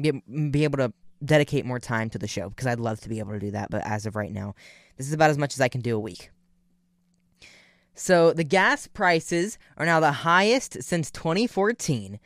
get 0.00 0.50
be 0.52 0.64
able 0.64 0.78
to 0.78 0.92
dedicate 1.24 1.66
more 1.66 1.78
time 1.78 2.10
to 2.10 2.18
the 2.18 2.28
show 2.28 2.48
because 2.48 2.66
I'd 2.66 2.80
love 2.80 3.00
to 3.00 3.08
be 3.08 3.18
able 3.18 3.32
to 3.32 3.38
do 3.38 3.50
that. 3.52 3.70
But 3.70 3.86
as 3.86 4.06
of 4.06 4.16
right 4.16 4.32
now, 4.32 4.54
this 4.96 5.06
is 5.06 5.12
about 5.12 5.30
as 5.30 5.38
much 5.38 5.54
as 5.54 5.60
I 5.60 5.68
can 5.68 5.80
do 5.80 5.96
a 5.96 6.00
week. 6.00 6.30
So 7.94 8.32
the 8.32 8.44
gas 8.44 8.86
prices 8.86 9.58
are 9.76 9.86
now 9.86 9.98
the 9.98 10.12
highest 10.12 10.82
since 10.82 11.10
2014. 11.10 12.20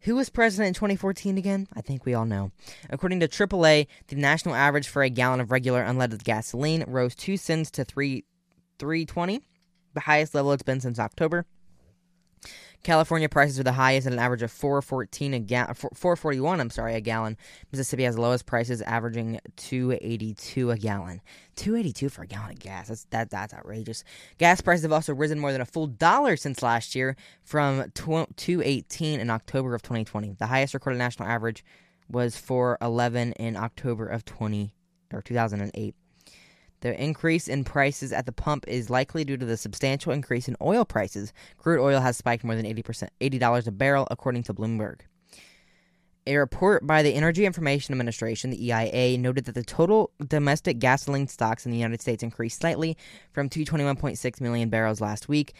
Who 0.00 0.14
was 0.14 0.30
president 0.30 0.68
in 0.68 0.74
2014 0.74 1.36
again? 1.36 1.66
I 1.74 1.80
think 1.80 2.04
we 2.04 2.14
all 2.14 2.26
know. 2.26 2.52
According 2.90 3.18
to 3.20 3.28
AAA, 3.28 3.88
the 4.06 4.14
national 4.14 4.54
average 4.54 4.86
for 4.86 5.02
a 5.02 5.10
gallon 5.10 5.40
of 5.40 5.50
regular 5.50 5.84
unleaded 5.84 6.22
gasoline 6.22 6.84
rose 6.86 7.16
2 7.16 7.36
cents 7.36 7.72
to 7.72 7.84
3 7.84 8.24
320, 8.78 9.40
the 9.94 10.00
highest 10.00 10.34
level 10.34 10.52
it's 10.52 10.62
been 10.62 10.80
since 10.80 11.00
October. 11.00 11.44
California 12.86 13.28
prices 13.28 13.58
are 13.58 13.64
the 13.64 13.72
highest 13.72 14.06
at 14.06 14.12
an 14.12 14.20
average 14.20 14.42
of 14.42 14.52
414 14.52 15.34
a 15.34 15.40
ga- 15.40 15.72
441, 15.72 16.60
I'm 16.60 16.70
sorry, 16.70 16.94
a 16.94 17.00
gallon. 17.00 17.36
Mississippi 17.72 18.04
has 18.04 18.14
the 18.14 18.20
lowest 18.20 18.46
prices 18.46 18.80
averaging 18.82 19.40
282 19.56 20.70
a 20.70 20.78
gallon. 20.78 21.20
282 21.56 22.08
for 22.08 22.22
a 22.22 22.28
gallon 22.28 22.52
of 22.52 22.60
gas. 22.60 22.86
That's 22.86 23.04
that 23.06 23.28
that's 23.28 23.52
outrageous. 23.52 24.04
Gas 24.38 24.60
prices 24.60 24.84
have 24.84 24.92
also 24.92 25.12
risen 25.12 25.40
more 25.40 25.50
than 25.50 25.60
a 25.60 25.66
full 25.66 25.88
dollar 25.88 26.36
since 26.36 26.62
last 26.62 26.94
year 26.94 27.16
from 27.42 27.90
218 27.94 29.18
in 29.18 29.30
October 29.30 29.74
of 29.74 29.82
2020. 29.82 30.36
The 30.38 30.46
highest 30.46 30.72
recorded 30.72 30.98
national 30.98 31.28
average 31.28 31.64
was 32.08 32.36
411 32.36 33.32
in 33.32 33.56
October 33.56 34.06
of 34.06 34.24
20 34.24 34.76
or 35.12 35.22
2008. 35.22 35.96
The 36.86 37.02
increase 37.02 37.48
in 37.48 37.64
prices 37.64 38.12
at 38.12 38.26
the 38.26 38.32
pump 38.32 38.64
is 38.68 38.88
likely 38.88 39.24
due 39.24 39.36
to 39.36 39.44
the 39.44 39.56
substantial 39.56 40.12
increase 40.12 40.46
in 40.46 40.54
oil 40.62 40.84
prices. 40.84 41.32
Crude 41.58 41.82
oil 41.82 41.98
has 41.98 42.16
spiked 42.16 42.44
more 42.44 42.54
than 42.54 42.64
80%, 42.64 43.08
$80 43.20 43.66
a 43.66 43.72
barrel, 43.72 44.06
according 44.08 44.44
to 44.44 44.54
Bloomberg. 44.54 45.00
A 46.28 46.36
report 46.36 46.86
by 46.86 47.02
the 47.02 47.14
Energy 47.14 47.44
Information 47.44 47.92
Administration, 47.92 48.50
the 48.50 48.70
EIA, 48.70 49.18
noted 49.18 49.46
that 49.46 49.56
the 49.56 49.64
total 49.64 50.12
domestic 50.24 50.78
gasoline 50.78 51.26
stocks 51.26 51.66
in 51.66 51.72
the 51.72 51.78
United 51.78 52.00
States 52.00 52.22
increased 52.22 52.60
slightly 52.60 52.96
from 53.32 53.48
221.6 53.48 54.40
million 54.40 54.68
barrels 54.68 55.00
last 55.00 55.28
week 55.28 55.54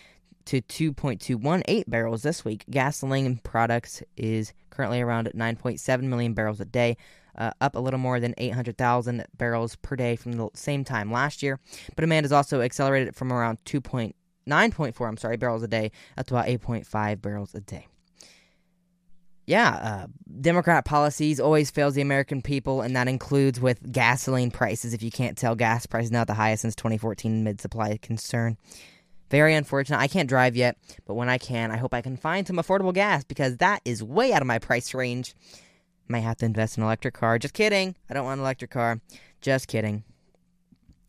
to 0.45 0.63
2.218 0.63 1.85
barrels 1.89 2.23
this 2.23 2.45
week. 2.45 2.65
Gasoline 2.71 3.39
products 3.39 4.01
is 4.17 4.53
currently 4.71 5.01
around 5.01 5.29
9.7 5.35 6.03
million 6.03 6.35
barrels 6.35 6.61
a 6.61 6.65
day, 6.65 6.97
uh, 7.37 7.51
up 7.61 7.77
a 7.77 7.79
little 7.79 7.99
more 7.99 8.21
than 8.21 8.35
800,000 8.39 9.25
barrels 9.37 9.77
per 9.77 9.97
day 9.97 10.17
from 10.17 10.33
the 10.33 10.49
same 10.55 10.85
time 10.85 11.13
last 11.13 11.43
year. 11.43 11.61
But 11.95 12.03
demand 12.03 12.25
has 12.25 12.33
also 12.33 12.61
accelerated 12.61 13.15
from 13.15 13.33
around 13.33 13.59
2.9.4, 13.65 15.09
I'm 15.09 15.17
sorry, 15.17 15.37
barrels 15.37 15.63
a 15.63 15.69
day 15.69 15.93
up 16.17 16.27
to 16.27 16.35
about 16.35 16.47
8.5 16.47 17.21
barrels 17.21 17.55
a 17.55 17.61
day. 17.61 17.87
Yeah, 19.47 19.71
uh, 19.71 20.07
Democrat 20.41 20.85
policies 20.85 21.39
always 21.39 21.71
fails 21.71 21.95
the 21.95 22.01
American 22.01 22.43
people, 22.43 22.81
and 22.81 22.97
that 22.97 23.07
includes 23.07 23.61
with 23.61 23.93
gasoline 23.93 24.51
prices. 24.51 24.93
If 24.93 25.05
you 25.05 25.13
can't 25.13 25.39
tell, 25.39 25.55
gas 25.55 25.87
prices 25.87 26.11
now 26.11 26.25
the 26.25 26.35
highest 26.35 26.63
since 26.63 26.75
2014 26.75 27.45
mid 27.45 27.61
supply 27.61 27.97
concern. 28.03 28.57
Very 29.31 29.55
unfortunate. 29.55 29.99
I 29.99 30.09
can't 30.09 30.29
drive 30.29 30.57
yet, 30.57 30.79
but 31.05 31.15
when 31.15 31.29
I 31.29 31.39
can, 31.39 31.71
I 31.71 31.77
hope 31.77 31.95
I 31.95 32.03
can 32.03 32.17
find 32.17 32.47
some 32.47 32.57
affordable 32.57 32.95
gas 32.95 33.23
because 33.25 33.57
that 33.59 33.83
is 33.85 34.03
way 34.03 34.33
out 34.33 34.43
of 34.43 34.49
my 34.49 34.59
price 34.59 34.95
range. 34.95 35.35
Might 36.09 36.21
have 36.21 36.37
to 36.39 36.47
invest 36.47 36.77
in 36.77 36.83
an 36.83 36.87
electric 36.87 37.15
car. 37.15 37.39
Just 37.39 37.55
kidding. 37.55 37.97
I 38.09 38.15
don't 38.15 38.25
want 38.25 38.39
an 38.39 38.45
electric 38.45 38.71
car. 38.71 39.01
Just 39.41 39.69
kidding. 39.69 40.05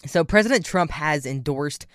So 0.06 0.24
President 0.24 0.66
Trump 0.66 0.92
has 0.92 1.26
endorsed. 1.26 1.86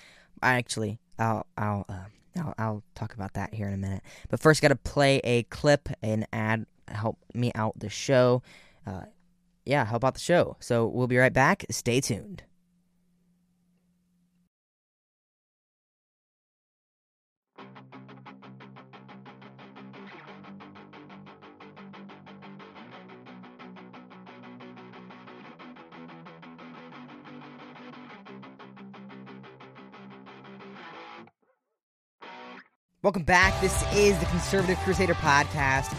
Actually, 0.43 0.99
I'll 1.19 1.47
I'll 1.57 1.85
uh, 1.89 2.05
I'll, 2.37 2.55
I'll 2.59 2.83
talk 2.95 3.15
about 3.15 3.35
that 3.35 3.55
here 3.55 3.69
in 3.69 3.75
a 3.75 3.79
minute. 3.79 4.03
But 4.29 4.41
first, 4.41 4.63
got 4.63 4.69
to 4.69 4.77
play 4.77 5.21
a 5.25 5.45
clip 5.45 5.89
and 6.03 6.27
ad 6.33 6.67
help 6.89 7.19
me 7.35 7.53
out 7.55 7.79
the 7.79 7.89
show. 7.89 8.43
Uh, 8.87 9.03
yeah, 9.65 9.85
help 9.85 10.05
out 10.05 10.15
the 10.15 10.21
show. 10.21 10.57
So 10.61 10.87
we'll 10.87 11.07
be 11.07 11.19
right 11.19 11.33
back. 11.33 11.65
Stay 11.71 12.01
tuned. 12.01 12.43
Welcome 33.03 33.25
back. 33.25 33.61
This 33.61 33.83
is 33.95 34.17
the 34.21 34.27
Conservative 34.27 34.79
Crusader 34.85 35.15
podcast. 35.15 35.93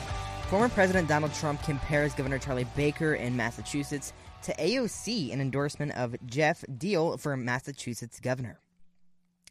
Former 0.47 0.69
President 0.69 1.09
Donald 1.09 1.33
Trump 1.33 1.61
compares 1.61 2.13
Governor 2.13 2.39
Charlie 2.39 2.65
Baker 2.77 3.13
in 3.13 3.35
Massachusetts 3.35 4.13
to 4.43 4.53
AOC, 4.53 5.33
an 5.33 5.41
endorsement 5.41 5.91
of 5.97 6.15
Geoff 6.25 6.63
Diehl 6.71 7.19
for 7.19 7.35
Massachusetts 7.35 8.21
governor. 8.21 8.57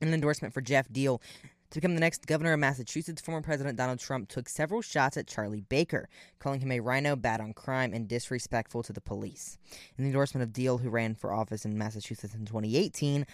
In 0.01 0.09
an 0.09 0.15
endorsement 0.15 0.55
for 0.55 0.63
Geoff 0.63 0.89
Diehl 0.89 1.21
to 1.69 1.75
become 1.79 1.95
the 1.95 2.01
next 2.01 2.27
governor 2.27 2.55
of 2.55 2.61
Massachusetts, 2.61 3.21
former 3.21 3.43
President 3.43 3.77
Donald 3.77 3.99
Trump 3.99 4.31
took 4.31 4.49
several 4.49 4.81
shots 4.81 5.19
at 5.19 5.27
Charlie 5.27 5.61
Baker, 5.61 6.09
calling 6.39 6.61
him 6.63 6.73
a 6.73 6.81
rhino, 6.81 7.17
bad 7.17 7.43
on 7.43 7.53
crime, 7.53 7.93
and 7.93 8.09
disrespectful 8.09 8.83
to 8.83 8.95
the 8.95 9.03
police. 9.03 9.59
In 9.99 10.05
the 10.05 10.09
endorsement 10.09 10.43
of 10.43 10.55
Diehl, 10.55 10.81
who 10.81 10.89
ran 10.89 11.15
for 11.15 11.35
office 11.35 11.67
in 11.67 11.77
Massachusetts 11.77 12.35
in 12.35 12.47
2018, 12.47 13.27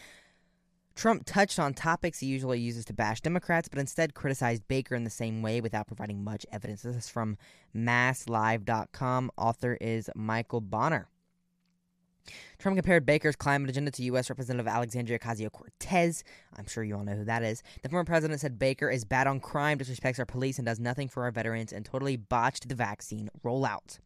Trump 0.98 1.22
touched 1.24 1.60
on 1.60 1.74
topics 1.74 2.18
he 2.18 2.26
usually 2.26 2.58
uses 2.58 2.84
to 2.84 2.92
bash 2.92 3.20
Democrats, 3.20 3.68
but 3.68 3.78
instead 3.78 4.14
criticized 4.14 4.66
Baker 4.66 4.96
in 4.96 5.04
the 5.04 5.10
same 5.10 5.42
way 5.42 5.60
without 5.60 5.86
providing 5.86 6.24
much 6.24 6.44
evidence. 6.50 6.82
This 6.82 6.96
is 6.96 7.08
from 7.08 7.36
masslive.com. 7.72 9.30
Author 9.38 9.78
is 9.80 10.10
Michael 10.16 10.60
Bonner. 10.60 11.08
Trump 12.58 12.76
compared 12.76 13.06
Baker's 13.06 13.36
climate 13.36 13.70
agenda 13.70 13.92
to 13.92 14.02
U.S. 14.02 14.28
Representative 14.28 14.66
Alexandria 14.66 15.20
Ocasio 15.20 15.52
Cortez. 15.52 16.24
I'm 16.56 16.66
sure 16.66 16.82
you 16.82 16.96
all 16.96 17.04
know 17.04 17.14
who 17.14 17.24
that 17.26 17.44
is. 17.44 17.62
The 17.82 17.88
former 17.88 18.04
president 18.04 18.40
said 18.40 18.58
Baker 18.58 18.90
is 18.90 19.04
bad 19.04 19.28
on 19.28 19.38
crime, 19.38 19.78
disrespects 19.78 20.18
our 20.18 20.26
police, 20.26 20.58
and 20.58 20.66
does 20.66 20.80
nothing 20.80 21.08
for 21.08 21.22
our 21.22 21.30
veterans, 21.30 21.72
and 21.72 21.84
totally 21.84 22.16
botched 22.16 22.68
the 22.68 22.74
vaccine 22.74 23.30
rollout. 23.44 24.00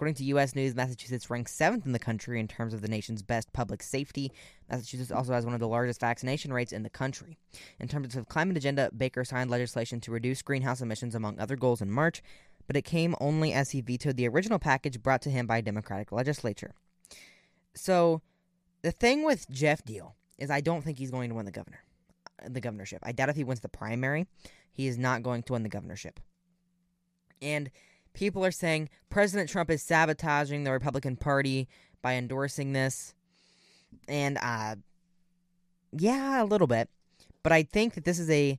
According 0.00 0.14
to 0.14 0.24
U.S. 0.24 0.54
News, 0.54 0.74
Massachusetts 0.74 1.28
ranks 1.28 1.52
seventh 1.52 1.84
in 1.84 1.92
the 1.92 1.98
country 1.98 2.40
in 2.40 2.48
terms 2.48 2.72
of 2.72 2.80
the 2.80 2.88
nation's 2.88 3.20
best 3.20 3.52
public 3.52 3.82
safety. 3.82 4.32
Massachusetts 4.70 5.10
also 5.10 5.34
has 5.34 5.44
one 5.44 5.52
of 5.52 5.60
the 5.60 5.68
largest 5.68 6.00
vaccination 6.00 6.54
rates 6.54 6.72
in 6.72 6.82
the 6.82 6.88
country. 6.88 7.36
In 7.78 7.86
terms 7.86 8.16
of 8.16 8.26
climate 8.26 8.56
agenda, 8.56 8.88
Baker 8.96 9.24
signed 9.24 9.50
legislation 9.50 10.00
to 10.00 10.10
reduce 10.10 10.40
greenhouse 10.40 10.80
emissions 10.80 11.14
among 11.14 11.38
other 11.38 11.54
goals 11.54 11.82
in 11.82 11.90
March, 11.90 12.22
but 12.66 12.78
it 12.78 12.84
came 12.86 13.14
only 13.20 13.52
as 13.52 13.72
he 13.72 13.82
vetoed 13.82 14.16
the 14.16 14.26
original 14.26 14.58
package 14.58 15.02
brought 15.02 15.20
to 15.20 15.30
him 15.30 15.46
by 15.46 15.58
a 15.58 15.62
Democratic 15.62 16.12
legislature. 16.12 16.72
So, 17.74 18.22
the 18.80 18.92
thing 18.92 19.22
with 19.22 19.50
Geoff 19.50 19.84
Diehl 19.84 20.14
is 20.38 20.50
I 20.50 20.62
don't 20.62 20.80
think 20.80 20.98
he's 20.98 21.10
going 21.10 21.28
to 21.28 21.34
win 21.34 21.44
the 21.44 21.52
governor, 21.52 21.84
the 22.48 22.62
governorship. 22.62 23.00
I 23.02 23.12
doubt 23.12 23.28
if 23.28 23.36
he 23.36 23.44
wins 23.44 23.60
the 23.60 23.68
primary, 23.68 24.26
he 24.72 24.86
is 24.86 24.96
not 24.96 25.22
going 25.22 25.42
to 25.42 25.52
win 25.52 25.62
the 25.62 25.68
governorship. 25.68 26.20
And 27.42 27.70
people 28.12 28.44
are 28.44 28.50
saying 28.50 28.88
President 29.08 29.48
Trump 29.48 29.70
is 29.70 29.82
sabotaging 29.82 30.64
the 30.64 30.72
Republican 30.72 31.16
Party 31.16 31.68
by 32.02 32.14
endorsing 32.14 32.72
this. 32.72 33.14
And 34.08 34.38
uh 34.40 34.76
yeah, 35.92 36.42
a 36.42 36.44
little 36.44 36.66
bit. 36.66 36.88
But 37.42 37.52
I 37.52 37.62
think 37.62 37.94
that 37.94 38.04
this 38.04 38.18
is 38.18 38.30
a 38.30 38.58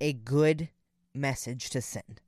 a 0.00 0.12
good 0.12 0.68
message 1.14 1.70
to 1.70 1.80
send. 1.80 2.20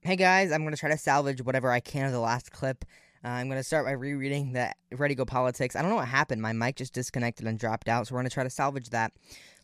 Hey 0.00 0.16
guys, 0.16 0.52
I'm 0.52 0.62
going 0.62 0.74
to 0.74 0.80
try 0.80 0.90
to 0.90 0.98
salvage 0.98 1.40
whatever 1.40 1.70
I 1.70 1.80
can 1.80 2.04
of 2.04 2.12
the 2.12 2.20
last 2.20 2.52
clip. 2.52 2.84
Uh, 3.24 3.28
I'm 3.28 3.48
going 3.48 3.58
to 3.58 3.64
start 3.64 3.86
by 3.86 3.92
rereading 3.92 4.52
the 4.52 4.70
Ready 4.92 5.14
Go 5.14 5.24
Politics. 5.24 5.74
I 5.74 5.80
don't 5.80 5.88
know 5.88 5.96
what 5.96 6.08
happened. 6.08 6.42
My 6.42 6.52
mic 6.52 6.76
just 6.76 6.92
disconnected 6.92 7.46
and 7.46 7.58
dropped 7.58 7.88
out, 7.88 8.06
so 8.06 8.14
we're 8.14 8.20
going 8.20 8.28
to 8.28 8.34
try 8.34 8.44
to 8.44 8.50
salvage 8.50 8.90
that. 8.90 9.12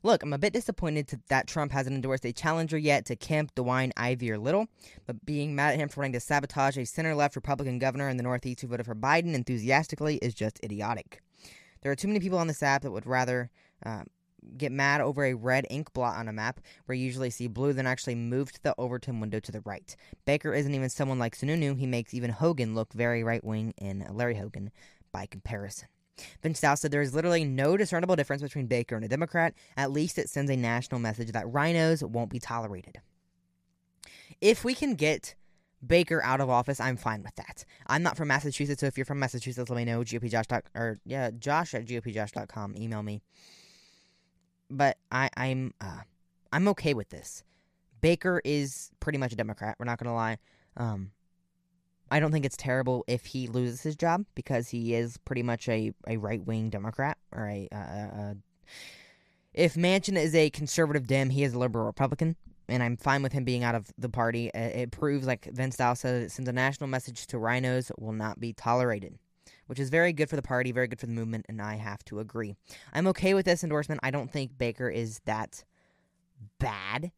Look, 0.03 0.23
I'm 0.23 0.33
a 0.33 0.39
bit 0.39 0.55
disappointed 0.55 1.09
to, 1.09 1.21
that 1.29 1.47
Trump 1.47 1.73
hasn't 1.73 1.95
endorsed 1.95 2.25
a 2.25 2.33
challenger 2.33 2.79
yet 2.79 3.05
to 3.07 3.17
Kemp, 3.17 3.55
DeWine, 3.55 3.91
Ivey, 3.99 4.31
or 4.31 4.39
Little, 4.39 4.67
but 5.07 5.27
being 5.27 5.55
mad 5.55 5.75
at 5.75 5.79
him 5.79 5.91
for 5.91 6.01
wanting 6.01 6.15
to 6.15 6.21
sabotage 6.21 6.79
a 6.79 6.87
center 6.87 7.15
left 7.15 7.37
Republican 7.37 7.79
governor 7.79 8.09
in 8.09 8.17
the 8.17 8.23
Northeast 8.23 8.63
who 8.63 8.69
voted 8.69 8.87
for 8.87 8.95
Biden 8.95 9.35
enthusiastically 9.35 10.17
is 10.17 10.33
just 10.33 10.59
idiotic. 10.65 11.21
There 11.83 11.93
are 11.93 11.97
too 11.97 12.09
many 12.09 12.21
people 12.21 12.39
on 12.39 12.47
this 12.47 12.63
app 12.63 12.83
that 12.83 12.93
would 12.93 13.07
rather 13.07 13.51
uh, 13.85 14.05
get 14.57 14.73
mad 14.73 15.03
over 15.03 15.25
a 15.25 15.35
red 15.35 15.67
ink 15.69 15.93
blot 15.93 16.17
on 16.17 16.29
a 16.29 16.33
map 16.33 16.61
where 16.87 16.97
you 16.97 17.05
usually 17.05 17.31
see 17.31 17.47
blue 17.47 17.75
than 17.75 17.87
actually 17.87 18.15
move 18.15 18.53
the 18.63 18.75
Overton 18.79 19.21
window 19.21 19.41
to 19.41 19.53
the 19.53 19.61
right. 19.67 19.95
Baker 20.25 20.55
isn't 20.55 20.75
even 20.75 20.89
someone 20.89 21.19
like 21.19 21.37
Sununu. 21.37 21.79
He 21.79 21.87
makes 21.87 22.15
even 22.15 22.31
Hogan 22.31 22.75
look 22.75 22.95
very 22.95 23.23
right 23.23 23.45
wing 23.45 23.75
in 23.77 24.07
Larry 24.11 24.37
Hogan 24.37 24.71
by 25.13 25.27
comparison. 25.27 25.89
Vince 26.43 26.61
Dow 26.61 26.75
said 26.75 26.91
there 26.91 27.03
is 27.03 27.15
literally 27.15 27.45
no 27.45 27.77
discernible 27.77 28.17
difference 28.17 28.43
between 28.43 28.67
Baker 28.67 28.97
and 28.97 29.05
a 29.05 29.09
Democrat. 29.09 29.55
At 29.77 29.91
least 29.93 30.19
it 30.19 30.29
sends 30.29 30.51
a 30.51 30.57
national 30.57 31.01
message 31.01 31.33
that 31.33 31.51
rhinos 31.51 32.03
won't 32.03 32.31
be 32.31 32.39
tolerated. 32.39 33.01
If 34.41 34.65
we 34.65 34.75
can 34.75 34.95
get 34.95 35.35
Baker 35.87 36.23
out 36.23 36.41
of 36.41 36.51
office, 36.51 36.81
I'm 36.81 36.97
fine 36.97 37.23
with 37.23 37.35
that. 37.37 37.65
I'm 37.87 38.03
not 38.03 38.17
from 38.17 38.29
Massachusetts, 38.29 38.81
so 38.81 38.87
if 38.87 38.99
you're 38.99 39.07
from 39.07 39.19
Massachusetts, 39.19 39.71
let 39.71 39.77
me 39.77 39.85
know. 39.85 40.01
GOPJosh. 40.01 40.63
or 40.75 41.01
yeah, 41.05 41.31
Josh 41.31 41.75
at 41.75 41.87
GOPJosh.com. 41.87 42.77
Email 42.77 43.03
me. 43.03 43.23
But 44.71 44.99
I, 45.11 45.31
I'm 45.37 45.75
uh, 45.81 46.01
I'm 46.53 46.69
okay 46.69 46.95
with 46.95 47.09
this. 47.09 47.43
Baker 48.01 48.41
is 48.45 48.91
pretty 49.01 49.19
much 49.19 49.33
a 49.33 49.37
Democrat. 49.37 49.77
We're 49.79 49.87
not 49.87 49.99
gonna 49.99 50.15
lie. 50.15 50.39
Um, 50.77 51.11
I 52.11 52.19
don't 52.19 52.33
think 52.33 52.45
it's 52.45 52.57
terrible 52.57 53.05
if 53.07 53.25
he 53.27 53.47
loses 53.47 53.83
his 53.83 53.97
job 53.97 54.25
because 54.35 54.69
he 54.69 54.95
is 54.95 55.17
pretty 55.19 55.43
much 55.43 55.69
a, 55.69 55.93
a 56.09 56.17
right 56.17 56.45
wing 56.45 56.71
Democrat 56.71 57.17
or 57.33 57.49
a. 57.49 57.69
Uh, 57.73 57.77
uh, 57.77 58.21
uh, 58.21 58.35
if 59.55 59.75
Manchin 59.75 60.17
is 60.17 60.35
a 60.35 60.51
conservative 60.51 61.07
Dem, 61.07 61.31
he 61.31 61.43
is 61.43 61.55
a 61.55 61.59
liberal 61.59 61.87
Republican, 61.87 62.37
and 62.69 62.83
I'm 62.83 62.97
fine 62.97 63.23
with 63.23 63.33
him 63.33 63.45
being 63.45 63.65
out 63.65 63.75
of 63.75 63.93
the 63.99 64.09
party. 64.09 64.51
It 64.55 64.93
proves, 64.93 65.27
like 65.27 65.47
Vince 65.47 65.77
Dow 65.77 65.95
said, 65.95 66.23
it 66.23 66.33
sends 66.33 66.49
a 66.49 66.53
national 66.53 66.89
message 66.89 67.27
to 67.29 67.39
rhinos 67.39 67.91
will 67.99 68.13
not 68.13 68.39
be 68.39 68.53
tolerated, 68.53 69.19
which 69.67 69.81
is 69.81 69.91
very 69.91 70.13
good 70.13 70.31
for 70.31 70.37
the 70.37 70.43
party, 70.43 70.71
very 70.71 70.87
good 70.87 71.01
for 71.01 71.07
the 71.07 71.13
movement, 71.13 71.47
and 71.49 71.61
I 71.61 71.77
have 71.77 72.05
to 72.07 72.21
agree. 72.21 72.55
I'm 72.93 73.09
okay 73.09 73.35
with 73.35 73.45
this 73.45 73.65
endorsement. 73.65 74.01
I 74.05 74.13
don't 74.13 74.31
think 74.31 74.57
Baker 74.57 74.89
is 74.89 75.21
that 75.25 75.65
bad. 76.59 77.11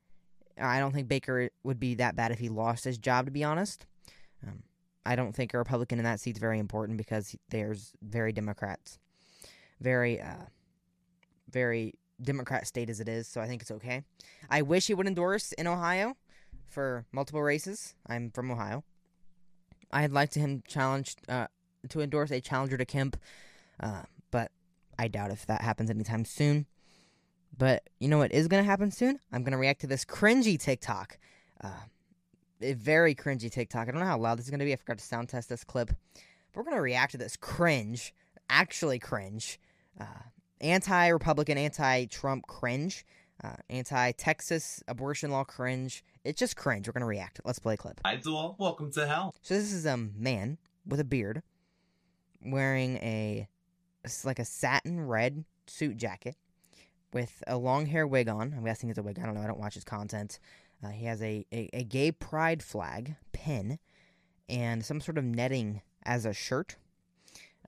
I 0.61 0.79
don't 0.79 0.93
think 0.93 1.09
Baker 1.09 1.51
would 1.65 1.81
be 1.81 1.95
that 1.97 2.17
bad 2.17 2.33
if 2.33 2.39
he 2.39 2.49
lost 2.49 2.85
his 2.85 2.99
job, 2.99 3.27
to 3.27 3.31
be 3.31 3.45
honest. 3.45 3.87
Um, 4.47 4.63
I 5.05 5.17
don't 5.17 5.35
think 5.35 5.53
a 5.53 5.59
Republican 5.59 5.99
in 5.99 6.05
that 6.05 6.21
seat 6.21 6.37
is 6.37 6.41
very 6.41 6.59
important 6.59 6.99
because 6.99 7.35
there's 7.51 7.93
very 8.03 8.33
Democrats, 8.33 8.99
very, 9.81 10.21
uh, 10.21 10.47
very 11.51 11.95
Democrat 12.21 12.67
state 12.67 12.89
as 12.89 13.01
it 13.01 13.09
is. 13.09 13.27
So 13.27 13.41
I 13.41 13.49
think 13.49 13.63
it's 13.63 13.71
okay. 13.71 14.03
I 14.49 14.63
wish 14.63 14.87
he 14.87 14.95
would 14.95 15.07
endorse 15.07 15.53
in 15.53 15.67
Ohio 15.67 16.17
for 16.69 17.05
multiple 17.13 17.43
races. 17.43 17.95
I'm 18.07 18.31
from 18.31 18.51
Ohio. 18.51 18.85
I'd 19.93 20.13
like 20.13 20.31
to 20.31 20.41
him 20.41 20.63
challenge 20.67 21.17
uh, 21.29 21.49
to 21.89 22.01
endorse 22.01 22.31
a 22.31 22.41
challenger 22.41 22.79
to 22.79 22.85
Kemp, 22.85 23.17
uh, 23.81 24.03
but 24.31 24.51
I 24.99 25.09
doubt 25.09 25.31
if 25.31 25.45
that 25.47 25.63
happens 25.63 25.91
anytime 25.91 26.25
soon. 26.25 26.67
But 27.57 27.91
you 28.01 28.09
know 28.09 28.19
what 28.19 28.33
is 28.33 28.49
going 28.49 28.63
to 28.63 28.71
happen 28.71 28.91
soon? 28.91 29.21
I'm 29.31 29.43
going 29.43 29.53
to 29.53 29.59
react 29.59 29.83
to 29.83 29.87
this 29.87 30.05
cringy 30.05 30.59
TikTok. 30.59 31.19
Uh, 31.63 31.71
a 32.65 32.75
very 32.75 33.15
cringy 33.15 33.51
TikTok. 33.51 33.89
I 33.89 33.91
don't 33.91 34.01
know 34.01 34.07
how 34.07 34.19
loud 34.19 34.39
this 34.39 34.47
is 34.47 34.51
going 34.51 34.61
to 34.61 34.65
be. 34.65 34.73
I 34.73 34.77
forgot 34.77 34.99
to 34.99 35.05
sound 35.05 35.29
test 35.29 35.49
this 35.49 35.65
clip. 35.65 35.89
But 35.89 36.57
we're 36.57 36.65
going 36.65 36.77
to 36.77 36.83
react 36.83 37.13
to 37.13 37.19
this 37.19 37.37
cringe, 37.37 38.15
actually 38.51 38.99
cringe, 38.99 39.59
uh, 40.01 40.05
anti 40.61 41.09
Republican, 41.09 41.59
anti 41.59 42.07
Trump 42.07 42.47
cringe, 42.47 43.05
uh, 43.43 43.55
anti 43.71 44.13
Texas 44.13 44.83
abortion 44.89 45.31
law 45.31 45.45
cringe. 45.45 46.05
It's 46.25 46.39
just 46.39 46.57
cringe. 46.57 46.87
We're 46.87 46.93
going 46.93 47.01
to 47.03 47.07
react. 47.07 47.41
Let's 47.45 47.59
play 47.59 47.75
a 47.75 47.77
clip. 47.77 48.01
Hi, 48.05 48.17
Zool. 48.19 48.59
Welcome 48.59 48.93
to 48.93 49.07
hell. 49.07 49.35
So 49.43 49.55
this 49.55 49.73
is 49.73 49.87
a 49.87 49.97
man 49.97 50.59
with 50.87 51.01
a 51.01 51.05
beard 51.05 51.43
wearing 52.45 52.97
a, 52.97 53.49
it's 54.05 54.25
like 54.25 54.39
a 54.39 54.45
satin 54.45 55.01
red 55.01 55.45
suit 55.67 55.97
jacket 55.97 56.37
with 57.13 57.43
a 57.47 57.57
long 57.57 57.87
hair 57.87 58.07
wig 58.07 58.29
on. 58.29 58.55
I'm 58.57 58.65
guessing 58.65 58.91
it's 58.91 58.99
a 58.99 59.03
wig. 59.03 59.19
I 59.21 59.27
don't 59.27 59.35
know. 59.35 59.43
I 59.43 59.47
don't 59.47 59.59
watch 59.59 59.75
his 59.75 59.85
content. 59.85 60.39
Uh, 60.85 60.89
he 60.91 61.07
has 61.07 61.23
a, 61.23 61.47
a, 61.53 61.69
a, 61.73 61.85
gay 61.85 62.11
pride 62.11 62.63
flag 62.63 63.15
pin 63.33 63.79
and 64.49 64.85
some 64.85 65.01
sort 65.01 65.17
of 65.17 65.25
netting 65.25 65.81
as 66.05 66.27
a 66.27 66.33
shirt. 66.33 66.77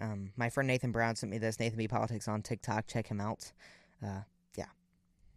Um, 0.00 0.32
my 0.36 0.50
friend 0.50 0.66
Nathan 0.66 0.90
Brown 0.90 1.14
sent 1.14 1.30
me 1.30 1.38
this. 1.38 1.60
Nathan 1.60 1.78
B 1.78 1.86
Politics 1.86 2.26
on 2.26 2.42
TikTok. 2.42 2.86
Check 2.86 3.06
him 3.06 3.20
out. 3.20 3.52
Uh, 4.04 4.22
yeah. 4.56 4.66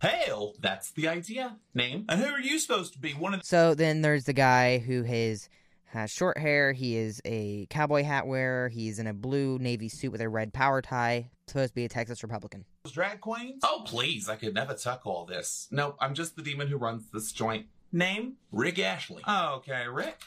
Hail! 0.02 0.56
That's 0.60 0.92
the 0.92 1.08
idea. 1.08 1.58
Name. 1.76 2.06
And 2.10 2.20
who 2.20 2.34
are 2.34 2.40
you 2.40 2.58
supposed 2.58 2.94
to 2.94 3.00
be? 3.00 3.12
One 3.12 3.36
of. 3.36 3.44
So 3.44 3.76
then 3.76 4.02
there's 4.02 4.26
the 4.26 4.34
guy 4.34 4.80
who 4.80 5.04
has 5.04 5.48
has 5.86 6.12
short 6.12 6.38
hair. 6.38 6.74
He 6.74 6.98
is 6.98 7.22
a 7.26 7.68
cowboy 7.70 8.04
hat 8.04 8.26
wearer. 8.26 8.70
He's 8.70 8.98
in 9.00 9.08
a 9.08 9.14
blue 9.14 9.60
navy 9.60 9.90
suit 9.90 10.12
with 10.12 10.22
a 10.22 10.30
red 10.30 10.54
power 10.54 10.82
tie. 10.82 11.30
Supposed 11.48 11.70
to 11.72 11.76
be 11.76 11.86
a 11.86 11.90
Texas 11.90 12.22
Republican. 12.24 12.66
Drag 12.92 13.22
queens? 13.22 13.62
Oh, 13.64 13.84
please. 13.86 14.28
I 14.28 14.36
could 14.36 14.54
never 14.54 14.74
tuck 14.74 15.02
all 15.06 15.26
this. 15.26 15.68
Nope, 15.72 15.96
I'm 16.02 16.14
just 16.14 16.36
the 16.36 16.42
demon 16.42 16.68
who 16.68 16.76
runs 16.78 17.10
this 17.12 17.32
joint. 17.32 17.68
Name? 17.94 18.34
Rick 18.52 18.80
Ashley. 18.80 19.24
Okay, 19.28 19.88
Rick. 19.88 20.22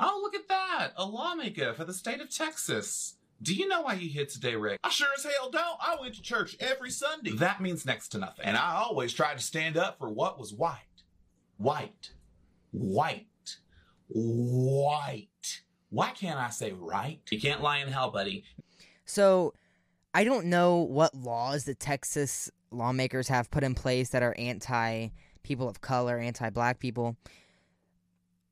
Oh, 0.00 0.18
look 0.22 0.34
at 0.34 0.48
that. 0.48 0.90
A 0.96 1.06
lawmaker 1.06 1.72
for 1.74 1.84
the 1.84 1.94
state 1.94 2.20
of 2.20 2.34
Texas. 2.34 3.14
Do 3.42 3.54
you 3.54 3.68
know 3.68 3.82
why 3.82 3.94
you're 3.94 4.10
here 4.10 4.26
today, 4.26 4.56
Rick? 4.56 4.80
I 4.82 4.88
sure 4.88 5.06
as 5.16 5.24
hell 5.24 5.50
don't. 5.50 5.78
I 5.80 5.96
went 6.00 6.14
to 6.16 6.22
church 6.22 6.56
every 6.58 6.90
Sunday. 6.90 7.30
That 7.32 7.60
means 7.60 7.86
next 7.86 8.08
to 8.08 8.18
nothing. 8.18 8.44
And 8.44 8.56
I 8.56 8.74
always 8.74 9.12
tried 9.12 9.38
to 9.38 9.42
stand 9.44 9.76
up 9.76 9.98
for 9.98 10.10
what 10.10 10.36
was 10.38 10.52
white. 10.52 10.78
White. 11.58 12.10
White. 12.72 13.58
White. 14.08 15.60
Why 15.90 16.10
can't 16.10 16.40
I 16.40 16.50
say 16.50 16.72
right? 16.72 17.20
You 17.30 17.40
can't 17.40 17.62
lie 17.62 17.78
in 17.78 17.88
hell, 17.88 18.10
buddy. 18.10 18.44
So, 19.04 19.54
I 20.14 20.22
don't 20.22 20.46
know 20.46 20.76
what 20.76 21.14
laws 21.14 21.64
the 21.64 21.74
Texas 21.74 22.50
lawmakers 22.70 23.28
have 23.28 23.50
put 23.50 23.64
in 23.64 23.74
place 23.74 24.10
that 24.10 24.22
are 24.22 24.34
anti 24.38 25.08
people 25.42 25.68
of 25.68 25.80
color, 25.80 26.18
anti 26.18 26.48
black 26.50 26.78
people. 26.78 27.16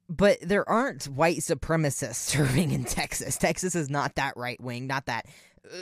But 0.09 0.38
there 0.42 0.68
aren't 0.68 1.05
white 1.05 1.38
supremacists 1.38 2.14
serving 2.16 2.72
in 2.72 2.85
Texas. 2.85 3.38
Texas 3.38 3.75
is 3.75 3.88
not 3.88 4.16
that 4.16 4.37
right 4.37 4.61
wing, 4.61 4.87
not 4.87 5.07
that, 5.07 5.27
uh, 5.72 5.77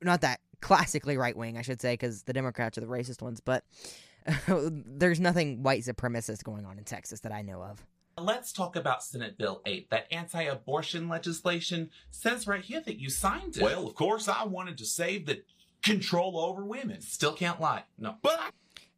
not 0.00 0.22
that 0.22 0.40
classically 0.60 1.18
right 1.18 1.36
wing, 1.36 1.58
I 1.58 1.62
should 1.62 1.80
say, 1.80 1.94
because 1.94 2.22
the 2.22 2.32
Democrats 2.32 2.78
are 2.78 2.80
the 2.80 2.86
racist 2.86 3.20
ones. 3.20 3.40
But 3.40 3.64
there's 4.48 5.20
nothing 5.20 5.62
white 5.62 5.82
supremacist 5.82 6.44
going 6.44 6.64
on 6.64 6.78
in 6.78 6.84
Texas 6.84 7.20
that 7.20 7.32
I 7.32 7.42
know 7.42 7.60
of. 7.62 7.84
Let's 8.18 8.52
talk 8.52 8.76
about 8.76 9.02
Senate 9.02 9.36
Bill 9.36 9.60
8. 9.66 9.90
That 9.90 10.06
anti 10.12 10.42
abortion 10.42 11.08
legislation 11.08 11.90
says 12.10 12.46
right 12.46 12.62
here 12.64 12.80
that 12.86 12.98
you 13.00 13.10
signed 13.10 13.56
it. 13.56 13.62
Well, 13.62 13.86
of 13.86 13.94
course, 13.94 14.28
I 14.28 14.44
wanted 14.44 14.78
to 14.78 14.84
save 14.86 15.26
the 15.26 15.42
control 15.82 16.38
over 16.38 16.64
women. 16.64 17.00
Still 17.00 17.32
can't 17.34 17.60
lie. 17.60 17.84
No. 17.98 18.16
But 18.22 18.38
I- 18.40 18.50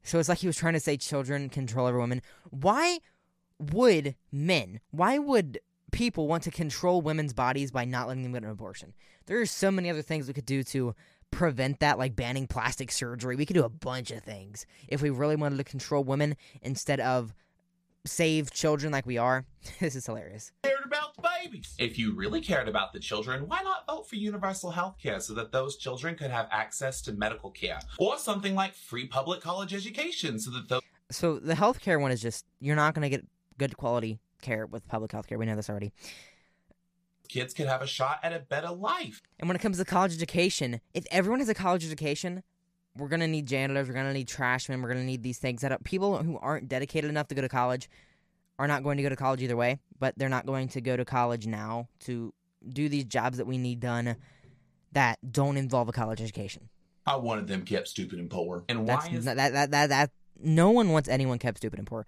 So 0.03 0.19
it's 0.19 0.29
like 0.29 0.39
he 0.39 0.47
was 0.47 0.57
trying 0.57 0.75
to 0.75 0.81
say 0.81 0.97
children 0.97 1.49
control 1.49 1.87
over 1.87 1.99
women. 1.99 2.23
Why 2.51 3.01
would 3.59 4.15
men, 4.31 4.81
why 4.91 5.19
would 5.19 5.61
people 5.93 6.29
want 6.29 6.43
to 6.45 6.51
control 6.51 7.01
women's 7.01 7.33
bodies 7.33 7.71
by 7.71 7.85
not 7.85 8.07
letting 8.07 8.23
them 8.23 8.33
get 8.33 8.45
an 8.45 8.51
abortion? 8.51 8.95
There 9.27 9.41
are 9.41 9.47
so 9.47 9.71
many 9.71 9.89
other 9.91 10.03
things 10.03 10.29
we 10.29 10.35
could 10.35 10.47
do 10.47 10.63
to 10.65 10.95
prevent 11.33 11.81
that, 11.81 11.99
like 11.99 12.15
banning 12.15 12.47
plastic 12.47 12.93
surgery. 12.93 13.35
We 13.35 13.47
could 13.47 13.55
do 13.55 13.65
a 13.65 13.69
bunch 13.69 14.11
of 14.11 14.23
things 14.23 14.65
if 14.87 15.03
we 15.03 15.11
really 15.11 15.37
wanted 15.37 15.57
to 15.57 15.65
control 15.65 16.05
women 16.05 16.37
instead 16.63 17.01
of 17.01 17.35
save 18.07 18.51
children 18.51 18.93
like 18.93 19.07
we 19.07 19.19
are. 19.19 19.45
this 19.81 19.97
is 19.97 20.07
hilarious. 20.07 20.53
Cared 20.63 20.85
about 20.85 21.15
the 21.17 21.23
babies. 21.43 21.75
If 21.79 21.99
you 21.99 22.15
really 22.15 22.41
cared 22.41 22.69
about 22.69 22.93
the 22.93 23.01
children, 23.01 23.49
why 23.49 23.63
not 23.63 23.87
vote 23.87 24.09
for 24.09 24.17
universal 24.17 24.71
health 24.71 24.97
care 25.03 25.21
so 25.21 25.35
that 25.35 25.53
those 25.53 25.77
children 25.77 26.15
could 26.15 26.31
have 26.31 26.49
access 26.51 27.03
to 27.03 27.13
medical 27.13 27.51
care? 27.51 27.81
Or 27.99 28.19
something 28.19 28.55
like 28.55 28.75
free 28.75 29.07
public 29.07 29.41
college 29.41 29.75
education 29.75 30.39
so 30.39 30.51
that 30.53 30.69
those 30.69 30.83
So 31.11 31.39
the 31.39 31.55
healthcare 31.55 32.01
one 32.01 32.13
is 32.13 32.21
just 32.23 32.45
you're 32.61 32.77
not 32.77 32.95
going 32.95 33.03
to 33.03 33.09
get 33.09 33.27
good 33.59 33.77
quality 33.77 34.19
care 34.43 34.67
with 34.67 34.87
public 34.89 35.13
health 35.13 35.27
care. 35.27 35.39
We 35.39 35.47
know 35.47 35.57
this 35.57 35.71
already. 35.71 35.93
kids 37.29 37.53
could 37.55 37.67
have 37.67 37.83
a 37.83 37.87
shot 37.87 38.21
at 38.23 38.33
a 38.33 38.39
better 38.39 38.71
life. 38.71 39.21
And 39.41 39.49
when 39.49 39.57
it 39.57 39.61
comes 39.61 39.79
to 39.79 39.85
college 39.85 40.15
education, 40.15 40.81
if 40.95 41.05
everyone 41.11 41.41
has 41.41 41.49
a 41.49 41.55
college 41.55 41.85
education, 41.85 42.43
we're 42.97 43.09
gonna 43.09 43.29
need 43.29 43.47
janitors, 43.47 43.89
we're 43.89 43.95
gonna 43.95 44.13
need 44.13 44.29
trashmen, 44.29 44.83
we're 44.83 44.89
gonna 44.89 45.05
need 45.05 45.23
these 45.23 45.39
things 45.39 45.63
that 45.63 45.85
people 45.85 46.17
who 46.23 46.39
aren't 46.39 46.69
dedicated 46.69 47.11
enough 47.11 47.29
to 47.29 47.35
go 47.35 47.43
to 47.43 47.49
college 47.49 47.89
are 48.59 48.67
not 48.67 48.83
going 48.83 48.97
to 48.97 49.03
go 49.03 49.09
to 49.09 49.17
college 49.17 49.43
either 49.43 49.57
way, 49.57 49.79
but 49.99 50.15
they're 50.17 50.29
not 50.29 50.47
going 50.47 50.69
to 50.69 50.81
go 50.81 50.97
to 50.97 51.05
college 51.05 51.47
now 51.47 51.89
to 52.01 52.33
do 52.67 52.89
these 52.89 53.05
jobs 53.05 53.39
that 53.39 53.47
we 53.47 53.59
need 53.59 53.81
done 53.81 54.17
that 54.93 55.19
don't 55.31 55.57
involve 55.57 55.89
a 55.89 55.93
college 55.93 56.21
education. 56.23 56.69
I 57.07 57.17
wanted 57.17 57.47
them 57.47 57.63
kept 57.63 57.89
stupid 57.89 58.19
and 58.19 58.31
poor. 58.31 58.65
And 58.69 58.89
That's 58.89 59.09
why 59.09 59.15
is 59.15 59.25
that, 59.27 59.37
that 59.37 59.71
that 59.71 59.89
that 59.91 60.11
no 60.43 60.71
one 60.71 60.91
wants 60.91 61.09
anyone 61.09 61.39
kept 61.39 61.59
stupid 61.59 61.79
and 61.79 61.87
poor. 61.87 62.07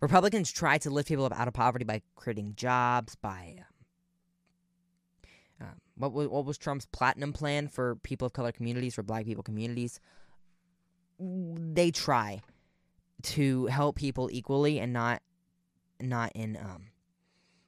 Republicans 0.00 0.50
try 0.50 0.78
to 0.78 0.90
lift 0.90 1.08
people 1.08 1.24
up 1.24 1.38
out 1.38 1.48
of 1.48 1.54
poverty 1.54 1.84
by 1.84 2.02
creating 2.16 2.54
jobs, 2.56 3.14
by 3.16 3.56
what 6.02 6.12
was 6.12 6.28
what 6.28 6.44
was 6.44 6.58
Trump's 6.58 6.86
platinum 6.86 7.32
plan 7.32 7.68
for 7.68 7.94
people 7.96 8.26
of 8.26 8.32
color 8.32 8.50
communities, 8.50 8.94
for 8.94 9.04
Black 9.04 9.24
people 9.24 9.44
communities? 9.44 10.00
They 11.20 11.92
try 11.92 12.40
to 13.22 13.66
help 13.66 13.96
people 13.96 14.28
equally 14.32 14.80
and 14.80 14.92
not 14.92 15.22
not 16.00 16.32
in 16.34 16.56
um 16.56 16.86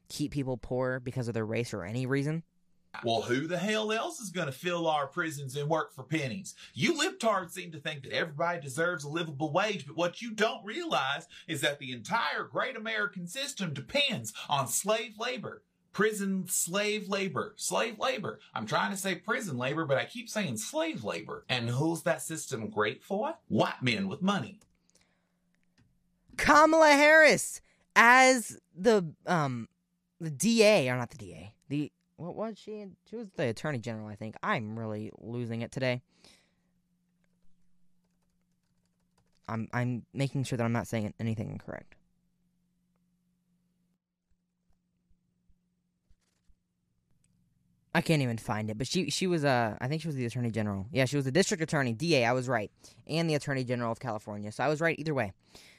keep 0.09 0.33
people 0.33 0.57
poor 0.57 0.99
because 0.99 1.29
of 1.29 1.35
their 1.35 1.47
race 1.47 1.73
or 1.73 1.85
any 1.85 2.07
reason. 2.07 2.43
Well, 3.05 3.23
who 3.23 3.47
the 3.47 3.59
hell 3.59 3.93
else 3.93 4.21
is 4.21 4.31
going 4.31 4.47
to 4.47 4.53
fill 4.53 4.87
our 4.87 5.07
prisons 5.07 5.57
and 5.57 5.69
work 5.69 5.93
for 5.93 6.03
pennies? 6.03 6.55
You 6.75 6.95
libtards 6.95 7.51
seem 7.51 7.73
to 7.73 7.81
think 7.81 8.03
that 8.03 8.13
everybody 8.13 8.61
deserves 8.61 9.05
a 9.05 9.09
livable 9.09 9.53
wage, 9.53 9.87
but 9.87 9.97
what 9.97 10.23
you 10.23 10.33
don't 10.33 10.65
realize 10.65 11.27
is 11.49 11.61
that 11.61 11.79
the 11.79 11.93
entire 11.93 12.45
great 12.45 12.77
American 12.77 13.27
system 13.27 13.73
depends 13.75 14.33
on 14.49 14.69
slave 14.69 15.15
labor. 15.19 15.63
Prison 15.95 16.45
slave 16.49 17.09
labor. 17.09 17.55
Slave 17.57 18.01
labor. 18.01 18.41
I'm 18.53 18.67
trying 18.67 18.91
to 18.91 18.97
say 18.97 19.15
prison 19.15 19.57
labor, 19.57 19.87
but 19.87 19.97
I 19.97 20.05
keep 20.05 20.29
saying 20.29 20.57
slave 20.57 21.05
labor. 21.05 21.45
And 21.49 21.71
who's 21.71 22.03
that 22.03 22.21
system 22.21 22.69
great 22.69 23.03
for? 23.03 23.35
White 23.47 23.81
men 23.81 24.09
with 24.09 24.21
money. 24.21 24.59
Kamala 26.37 26.91
Harris 26.91 27.61
as 27.95 28.59
the 28.77 29.15
um 29.27 29.69
the 30.21 30.31
DA 30.31 30.91
or 30.91 30.97
not 30.97 31.11
the 31.11 31.17
DA 31.17 31.55
the 31.69 31.93
what 32.17 32.35
was 32.35 32.59
she 32.59 32.87
she 33.09 33.15
was 33.15 33.29
the 33.37 33.49
Attorney 33.49 33.79
General 33.79 34.09
I 34.09 34.17
think 34.17 34.35
I'm 34.43 34.77
really 34.77 35.13
losing 35.21 35.63
it 35.63 35.71
today. 35.71 36.03
I'm 39.49 39.69
I'm 39.73 40.07
making 40.13 40.43
sure 40.43 40.57
that 40.57 40.65
I'm 40.65 40.73
not 40.73 40.89
saying 40.89 41.15
anything 41.21 41.51
incorrect. 41.51 41.95
I 47.95 48.01
can't 48.01 48.23
even 48.23 48.39
find 48.39 48.71
it, 48.71 48.77
but 48.77 48.87
she 48.89 49.09
she 49.11 49.27
was 49.27 49.45
uh 49.45 49.77
I 49.81 49.87
think 49.87 50.03
she 50.03 50.09
was 50.09 50.17
the 50.17 50.27
Attorney 50.27 50.51
General. 50.51 50.87
Yeah, 50.93 51.05
she 51.05 51.17
was 51.17 51.25
the 51.25 51.33
District 51.33 51.63
Attorney, 51.63 51.93
DA. 51.93 52.25
I 52.25 52.33
was 52.33 52.49
right, 52.49 52.71
and 53.07 53.31
the 53.31 53.35
Attorney 53.35 53.65
General 53.65 53.93
of 53.93 54.01
California. 54.01 54.51
So 54.51 54.65
I 54.65 54.69
was 54.69 54.81
right 54.81 54.99
either 54.99 55.15
way. 55.15 55.33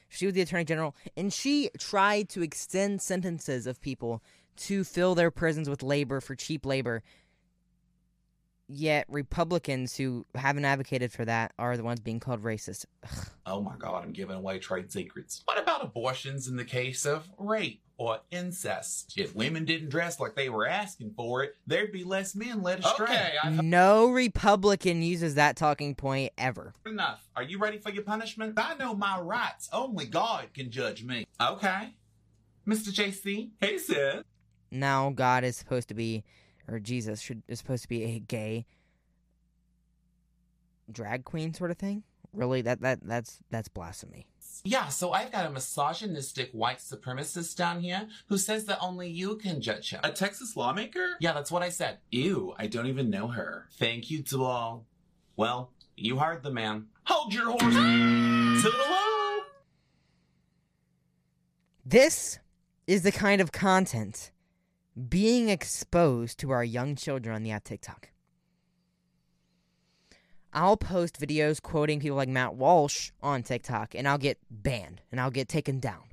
She 0.08 0.24
was 0.24 0.34
the 0.34 0.40
Attorney 0.40 0.64
General, 0.64 0.94
and 1.16 1.32
she 1.32 1.70
tried 1.78 2.28
to 2.30 2.42
extend 2.42 3.02
sentences 3.02 3.66
of 3.66 3.80
people 3.80 4.22
to 4.56 4.84
fill 4.84 5.14
their 5.14 5.30
prisons 5.30 5.68
with 5.68 5.82
labor 5.82 6.20
for 6.20 6.34
cheap 6.34 6.64
labor. 6.64 7.02
Yet 8.68 9.06
Republicans 9.08 9.96
who 9.96 10.26
haven't 10.34 10.64
advocated 10.64 11.12
for 11.12 11.24
that 11.24 11.52
are 11.58 11.76
the 11.76 11.84
ones 11.84 12.00
being 12.00 12.18
called 12.18 12.42
racist. 12.42 12.84
Ugh. 13.04 13.26
Oh 13.46 13.60
my 13.62 13.76
god, 13.78 14.02
I'm 14.04 14.12
giving 14.12 14.34
away 14.36 14.58
trade 14.58 14.90
secrets. 14.90 15.42
What 15.44 15.58
about 15.62 15.84
abortions 15.84 16.48
in 16.48 16.56
the 16.56 16.64
case 16.64 17.06
of 17.06 17.30
rape 17.38 17.80
or 17.96 18.18
incest? 18.32 19.12
If 19.16 19.36
women 19.36 19.64
didn't 19.66 19.90
dress 19.90 20.18
like 20.18 20.34
they 20.34 20.48
were 20.48 20.66
asking 20.66 21.12
for 21.16 21.44
it, 21.44 21.54
there'd 21.64 21.92
be 21.92 22.02
less 22.02 22.34
men 22.34 22.60
led 22.62 22.80
astray. 22.80 23.06
Okay, 23.06 23.32
I've 23.40 23.62
No 23.62 24.10
Republican 24.10 25.00
uses 25.00 25.36
that 25.36 25.54
talking 25.56 25.94
point 25.94 26.32
ever. 26.36 26.72
enough. 26.84 27.24
Are 27.36 27.44
you 27.44 27.58
ready 27.58 27.78
for 27.78 27.90
your 27.90 28.02
punishment? 28.02 28.54
I 28.56 28.74
know 28.74 28.94
my 28.96 29.20
rights. 29.20 29.68
Only 29.72 30.06
God 30.06 30.48
can 30.54 30.72
judge 30.72 31.04
me. 31.04 31.28
Okay. 31.40 31.94
Mr. 32.66 32.88
JC. 32.92 33.50
Hey, 33.60 33.78
sis. 33.78 34.24
Now 34.72 35.10
God 35.10 35.44
is 35.44 35.56
supposed 35.56 35.86
to 35.88 35.94
be, 35.94 36.24
or 36.68 36.78
Jesus 36.78 37.20
should 37.20 37.42
is 37.48 37.58
supposed 37.58 37.82
to 37.82 37.88
be 37.88 38.04
a 38.04 38.18
gay 38.18 38.66
drag 40.90 41.24
queen 41.24 41.54
sort 41.54 41.70
of 41.70 41.78
thing. 41.78 42.02
Really, 42.32 42.62
that 42.62 42.80
that 42.82 43.00
that's 43.02 43.38
that's 43.50 43.68
blasphemy. 43.68 44.26
Yeah, 44.64 44.88
so 44.88 45.12
I've 45.12 45.32
got 45.32 45.46
a 45.46 45.50
misogynistic 45.50 46.50
white 46.52 46.78
supremacist 46.78 47.56
down 47.56 47.80
here 47.80 48.08
who 48.28 48.38
says 48.38 48.64
that 48.66 48.78
only 48.80 49.08
you 49.08 49.36
can 49.36 49.60
judge 49.60 49.90
him. 49.90 50.00
A 50.02 50.10
Texas 50.10 50.56
lawmaker? 50.56 51.16
Yeah, 51.20 51.32
that's 51.32 51.50
what 51.50 51.62
I 51.62 51.68
said. 51.68 51.98
Ew, 52.10 52.54
I 52.58 52.66
don't 52.66 52.86
even 52.86 53.10
know 53.10 53.28
her. 53.28 53.68
Thank 53.72 54.10
you 54.10 54.22
to 54.24 54.44
all. 54.44 54.86
Well, 55.36 55.72
you 55.96 56.18
hired 56.18 56.42
the 56.42 56.50
man. 56.50 56.86
Hold 57.04 57.32
your 57.32 57.50
horse. 57.50 57.62
Toodaloo! 57.62 59.40
This 61.84 62.38
is 62.86 63.02
the 63.02 63.12
kind 63.12 63.40
of 63.40 63.52
content 63.52 64.32
being 65.08 65.48
exposed 65.48 66.38
to 66.38 66.50
our 66.50 66.64
young 66.64 66.96
children 66.96 67.34
on 67.34 67.42
the 67.42 67.50
app 67.50 67.64
TikTok. 67.64 68.08
I'll 70.52 70.78
post 70.78 71.20
videos 71.20 71.60
quoting 71.60 72.00
people 72.00 72.16
like 72.16 72.30
Matt 72.30 72.54
Walsh 72.54 73.10
on 73.22 73.42
TikTok 73.42 73.94
and 73.94 74.08
I'll 74.08 74.16
get 74.16 74.38
banned 74.50 75.02
and 75.12 75.20
I'll 75.20 75.30
get 75.30 75.48
taken 75.48 75.80
down. 75.80 76.04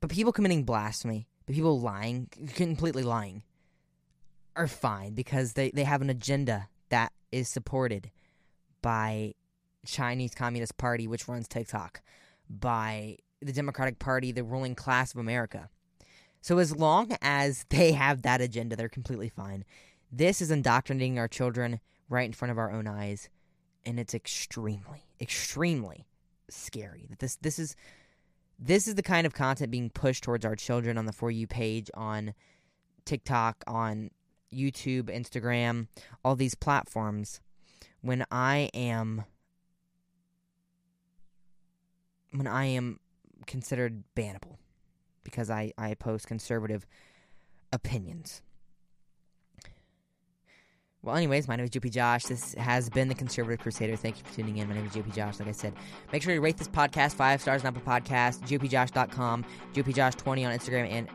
But 0.00 0.10
people 0.10 0.32
committing 0.32 0.62
blasphemy, 0.62 1.26
the 1.46 1.52
people 1.54 1.80
lying, 1.80 2.28
completely 2.54 3.02
lying, 3.02 3.42
are 4.54 4.68
fine 4.68 5.14
because 5.14 5.54
they, 5.54 5.70
they 5.70 5.82
have 5.82 6.00
an 6.00 6.10
agenda 6.10 6.68
that 6.90 7.12
is 7.32 7.48
supported 7.48 8.10
by 8.82 9.34
Chinese 9.84 10.34
Communist 10.34 10.76
Party, 10.76 11.08
which 11.08 11.26
runs 11.26 11.48
TikTok, 11.48 12.02
by 12.48 13.16
the 13.40 13.52
Democratic 13.52 13.98
Party, 13.98 14.30
the 14.30 14.44
ruling 14.44 14.76
class 14.76 15.12
of 15.12 15.20
America. 15.20 15.68
So 16.48 16.56
as 16.56 16.74
long 16.74 17.14
as 17.20 17.66
they 17.68 17.92
have 17.92 18.22
that 18.22 18.40
agenda, 18.40 18.74
they're 18.74 18.88
completely 18.88 19.28
fine. 19.28 19.66
This 20.10 20.40
is 20.40 20.50
indoctrinating 20.50 21.18
our 21.18 21.28
children 21.28 21.78
right 22.08 22.24
in 22.24 22.32
front 22.32 22.52
of 22.52 22.56
our 22.56 22.72
own 22.72 22.86
eyes, 22.86 23.28
and 23.84 24.00
it's 24.00 24.14
extremely, 24.14 25.02
extremely 25.20 26.06
scary. 26.48 27.04
That 27.10 27.18
this 27.18 27.36
this 27.36 27.58
is 27.58 27.76
this 28.58 28.88
is 28.88 28.94
the 28.94 29.02
kind 29.02 29.26
of 29.26 29.34
content 29.34 29.70
being 29.70 29.90
pushed 29.90 30.24
towards 30.24 30.46
our 30.46 30.56
children 30.56 30.96
on 30.96 31.04
the 31.04 31.12
for 31.12 31.30
you 31.30 31.46
page 31.46 31.90
on 31.92 32.32
TikTok, 33.04 33.62
on 33.66 34.10
YouTube, 34.50 35.14
Instagram, 35.14 35.88
all 36.24 36.34
these 36.34 36.54
platforms. 36.54 37.42
When 38.00 38.24
I 38.30 38.70
am 38.72 39.26
when 42.32 42.46
I 42.46 42.64
am 42.64 43.00
considered 43.46 44.02
bannable 44.16 44.56
because 45.30 45.50
I, 45.50 45.72
I 45.78 45.94
post 45.94 46.26
conservative 46.26 46.86
opinions. 47.72 48.42
Well, 51.02 51.14
anyways, 51.14 51.46
my 51.46 51.54
name 51.54 51.64
is 51.64 51.70
GOP 51.70 51.92
Josh. 51.92 52.24
This 52.24 52.54
has 52.54 52.90
been 52.90 53.06
the 53.06 53.14
Conservative 53.14 53.60
Crusader. 53.60 53.94
Thank 53.94 54.18
you 54.18 54.24
for 54.24 54.34
tuning 54.34 54.58
in. 54.58 54.68
My 54.68 54.74
name 54.74 54.86
is 54.86 54.92
GOP 54.92 55.14
Josh. 55.14 55.38
Like 55.38 55.48
I 55.48 55.52
said, 55.52 55.72
make 56.12 56.22
sure 56.22 56.34
you 56.34 56.40
rate 56.40 56.56
this 56.56 56.68
podcast 56.68 57.14
five 57.14 57.40
stars 57.40 57.62
on 57.62 57.68
Apple 57.68 57.82
Podcast, 57.82 58.40
gopjosh.com, 58.48 59.44
gopjosh20 59.74 60.46
on 60.46 60.58
Instagram, 60.58 60.90
and 60.90 61.08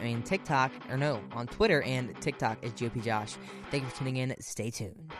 I 0.00 0.04
mean 0.04 0.22
TikTok, 0.22 0.72
or 0.88 0.96
no, 0.96 1.20
on 1.32 1.46
Twitter 1.46 1.82
and 1.82 2.18
TikTok 2.20 2.64
is 2.64 2.72
GOP 2.72 3.04
Josh. 3.04 3.34
Thank 3.70 3.84
you 3.84 3.90
for 3.90 3.98
tuning 3.98 4.16
in. 4.16 4.34
Stay 4.40 4.70
tuned. 4.70 5.12